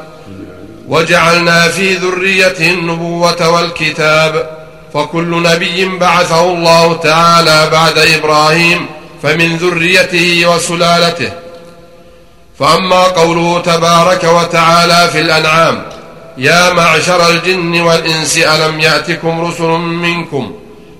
وجعلنا 0.89 1.69
في 1.69 1.95
ذريته 1.95 2.71
النبوة 2.71 3.49
والكتاب 3.49 4.51
فكل 4.95 5.43
نبي 5.43 5.85
بعثه 5.85 6.45
الله 6.45 6.95
تعالى 6.95 7.69
بعد 7.73 7.99
إبراهيم 7.99 8.87
فمن 9.23 9.57
ذريته 9.57 10.47
وسلالته. 10.47 11.33
فأما 12.59 13.03
قوله 13.03 13.61
تبارك 13.61 14.25
وتعالى 14.25 15.09
في 15.13 15.21
الأنعام 15.21 15.83
يا 16.39 16.73
معشر 16.73 17.31
الجن 17.31 17.81
والإنس 17.81 18.39
ألم 18.39 18.81
يأتكم 18.81 19.41
رسل 19.41 19.69
منكم؟ 19.79 20.55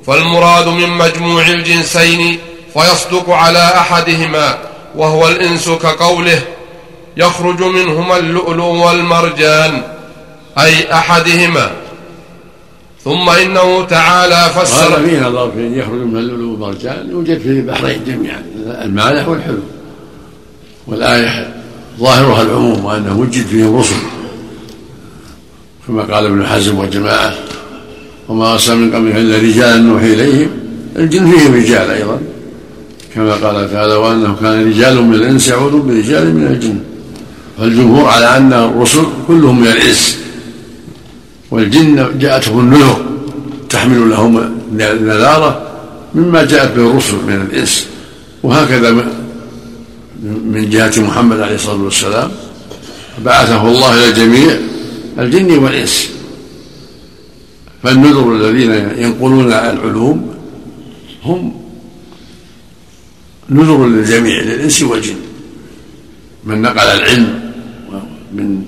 فالمراد 0.07 0.69
من 0.69 0.89
مجموع 0.89 1.43
الجنسين 1.43 2.39
فيصدق 2.75 3.31
على 3.31 3.59
أحدهما 3.59 4.59
وهو 4.97 5.29
الإنس 5.29 5.69
كقوله 5.69 6.43
يخرج 7.17 7.63
منهما 7.63 8.17
اللؤلؤ 8.17 8.65
والمرجان 8.65 9.83
أي 10.59 10.93
أحدهما. 10.93 11.71
ثم 13.05 13.29
إنه 13.29 13.85
تعالى 13.85 14.51
فسر 14.57 14.91
وهذا 14.91 15.07
فيه 15.07 15.29
نظر 15.29 15.51
في 15.51 15.67
أن 15.67 15.75
يخرج 15.75 16.01
من 16.01 16.17
اللؤلؤ 16.17 16.51
والمرجان 16.51 17.11
يوجد 17.11 17.39
في 17.39 17.49
البحرين 17.49 18.01
جميعا 18.07 18.43
المالح 18.67 19.29
والحلو 19.29 19.59
والآية 20.87 21.55
ظاهرها 22.01 22.43
العموم 22.43 22.85
وأنه 22.85 23.19
وجد 23.19 23.47
فيهم 23.47 23.77
رسل. 23.77 23.97
كما 25.89 26.03
قال 26.03 26.27
ابن 26.27 26.47
حزم 26.47 26.79
وجماعة 26.79 27.35
وما 28.29 28.53
أرسل 28.53 28.77
من 28.77 28.95
قبلك 28.95 29.17
إلا 29.17 29.37
رجال 29.37 29.87
نوحي 29.87 30.13
إليهم. 30.13 30.51
الجن 30.97 31.31
فيهم 31.31 31.55
رجال 31.55 31.91
أيضا. 31.91 32.19
كما 33.15 33.33
قال 33.33 33.73
تعالى 33.73 33.95
وأنه 33.95 34.37
كان 34.41 34.69
رجال 34.69 35.03
من 35.03 35.15
الإنس 35.15 35.49
يعوذ 35.49 35.81
برجال 35.81 36.35
من 36.35 36.47
الجن. 36.47 36.79
فالجمهور 37.59 38.09
على 38.09 38.37
أن 38.37 38.53
الرسل 38.53 39.05
كلهم 39.29 39.61
من 39.61 39.67
الإنس. 39.67 40.19
والجن 41.53 42.19
جاءتهم 42.19 42.61
النذر 42.61 43.05
تحمل 43.69 44.11
لهم 44.11 44.39
النذارة 44.73 45.51
مما 46.15 46.45
جاءت 46.45 46.71
به 46.77 46.91
الرسل 46.91 47.17
من 47.27 47.49
الإنس. 47.51 47.87
وهكذا 48.43 48.91
من 50.25 50.71
جهة 50.71 50.93
محمد 50.97 51.41
عليه 51.41 51.55
الصلاة 51.55 51.83
والسلام 51.83 52.31
بعثه 53.25 53.69
الله 53.69 53.95
إلى 53.95 54.09
الجميع 54.09 54.57
الجن 55.19 55.59
والإنس. 55.59 56.09
فالنذر 57.83 58.37
الذين 58.37 58.73
ينقلون 59.05 59.53
العلوم 59.53 60.35
هم 61.25 61.53
نذر 63.49 63.87
للجميع 63.87 64.43
للإنس 64.43 64.83
والجن. 64.83 65.21
من 66.45 66.63
نقل 66.63 66.79
العلم 66.79 67.53
من 68.33 68.65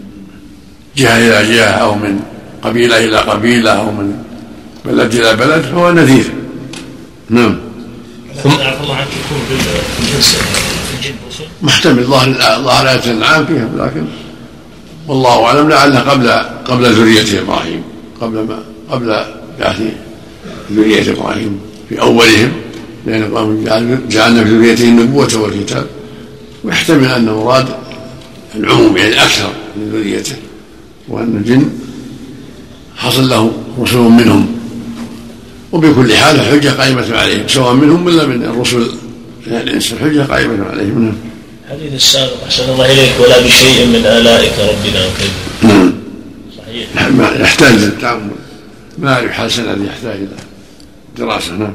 جهة 0.97 1.17
إلى 1.17 1.57
جهة 1.57 1.65
أو 1.65 1.95
من 1.95 2.21
قبيلة 2.65 3.05
إلى 3.05 3.17
قبيلة 3.17 3.71
أو 3.71 3.93
من 3.93 4.17
بلد 4.85 5.15
إلى 5.15 5.37
بلد 5.37 5.63
فهو 5.63 5.93
نذير. 5.93 6.25
نعم. 7.31 7.59
ثم 8.43 8.51
الله 8.51 8.97
عنك 8.97 9.09
يكون 9.25 9.39
بالجنس 9.99 10.37
الجن 10.97 11.15
محتمل. 11.63 12.05
ظاهر 12.05 12.63
ظاهر 12.63 12.89
آية 12.89 13.05
الأنعام 13.05 13.47
فيها 13.47 13.69
لكن 13.77 14.05
والله 15.09 15.45
أعلم 15.45 15.69
لعله 15.69 16.01
قبل 16.01 16.31
قبل 16.65 16.93
ذرية 16.93 17.41
إبراهيم. 17.41 17.83
قبل 18.21 18.35
ما 18.35 18.59
قبل 18.91 19.25
بعث 19.61 19.83
ذرية 20.73 21.13
إبراهيم 21.13 21.61
في 21.89 22.01
أولهم 22.01 22.53
لأن 23.07 23.37
قام 23.37 23.65
جعلنا 24.09 24.45
في 24.45 24.51
ذريته 24.51 24.85
النبوة 24.85 25.31
والكتاب. 25.37 25.87
ويحتمل 26.65 27.05
أن 27.05 27.29
المراد 27.29 27.69
العموم 28.55 28.97
يعني 28.97 29.23
أكثر 29.23 29.49
من 29.77 29.91
ذريته 29.93 30.37
وأن 31.09 31.37
الجن 31.37 31.69
حصل 32.97 33.29
له 33.29 33.53
رسل 33.81 33.99
منهم. 33.99 34.47
وبكل 35.73 36.15
حال 36.15 36.37
الحجة 36.41 36.69
قائمة 36.69 37.17
عليهم 37.17 37.49
سواء 37.49 37.73
منهم 37.73 38.07
ولا 38.07 38.27
من 38.27 38.43
الرسل. 38.43 38.87
من 39.47 39.57
الإنس 39.57 39.93
الحجة 39.93 40.23
قائمة 40.23 40.65
عليهم 40.65 41.05
نعم 41.05 41.15
الحديث 41.65 41.95
السابق 41.95 42.45
أحسن 42.45 42.73
الله 42.73 42.93
إليك 42.93 43.13
ولا 43.21 43.41
بشيء 43.41 43.87
من 43.87 44.07
آلائك 44.07 44.53
ربنا 44.59 45.07
وكذب 45.07 45.33
نعم. 45.63 45.93
صحيح. 46.59 47.41
يحتاج 47.41 47.75
للتأمل 47.75 48.31
ما 48.99 49.33
حال 49.33 49.51
سنة 49.51 49.87
يحتاج 49.87 50.17
إلى 50.17 50.37
دراسة 51.19 51.53
نعم. 51.53 51.75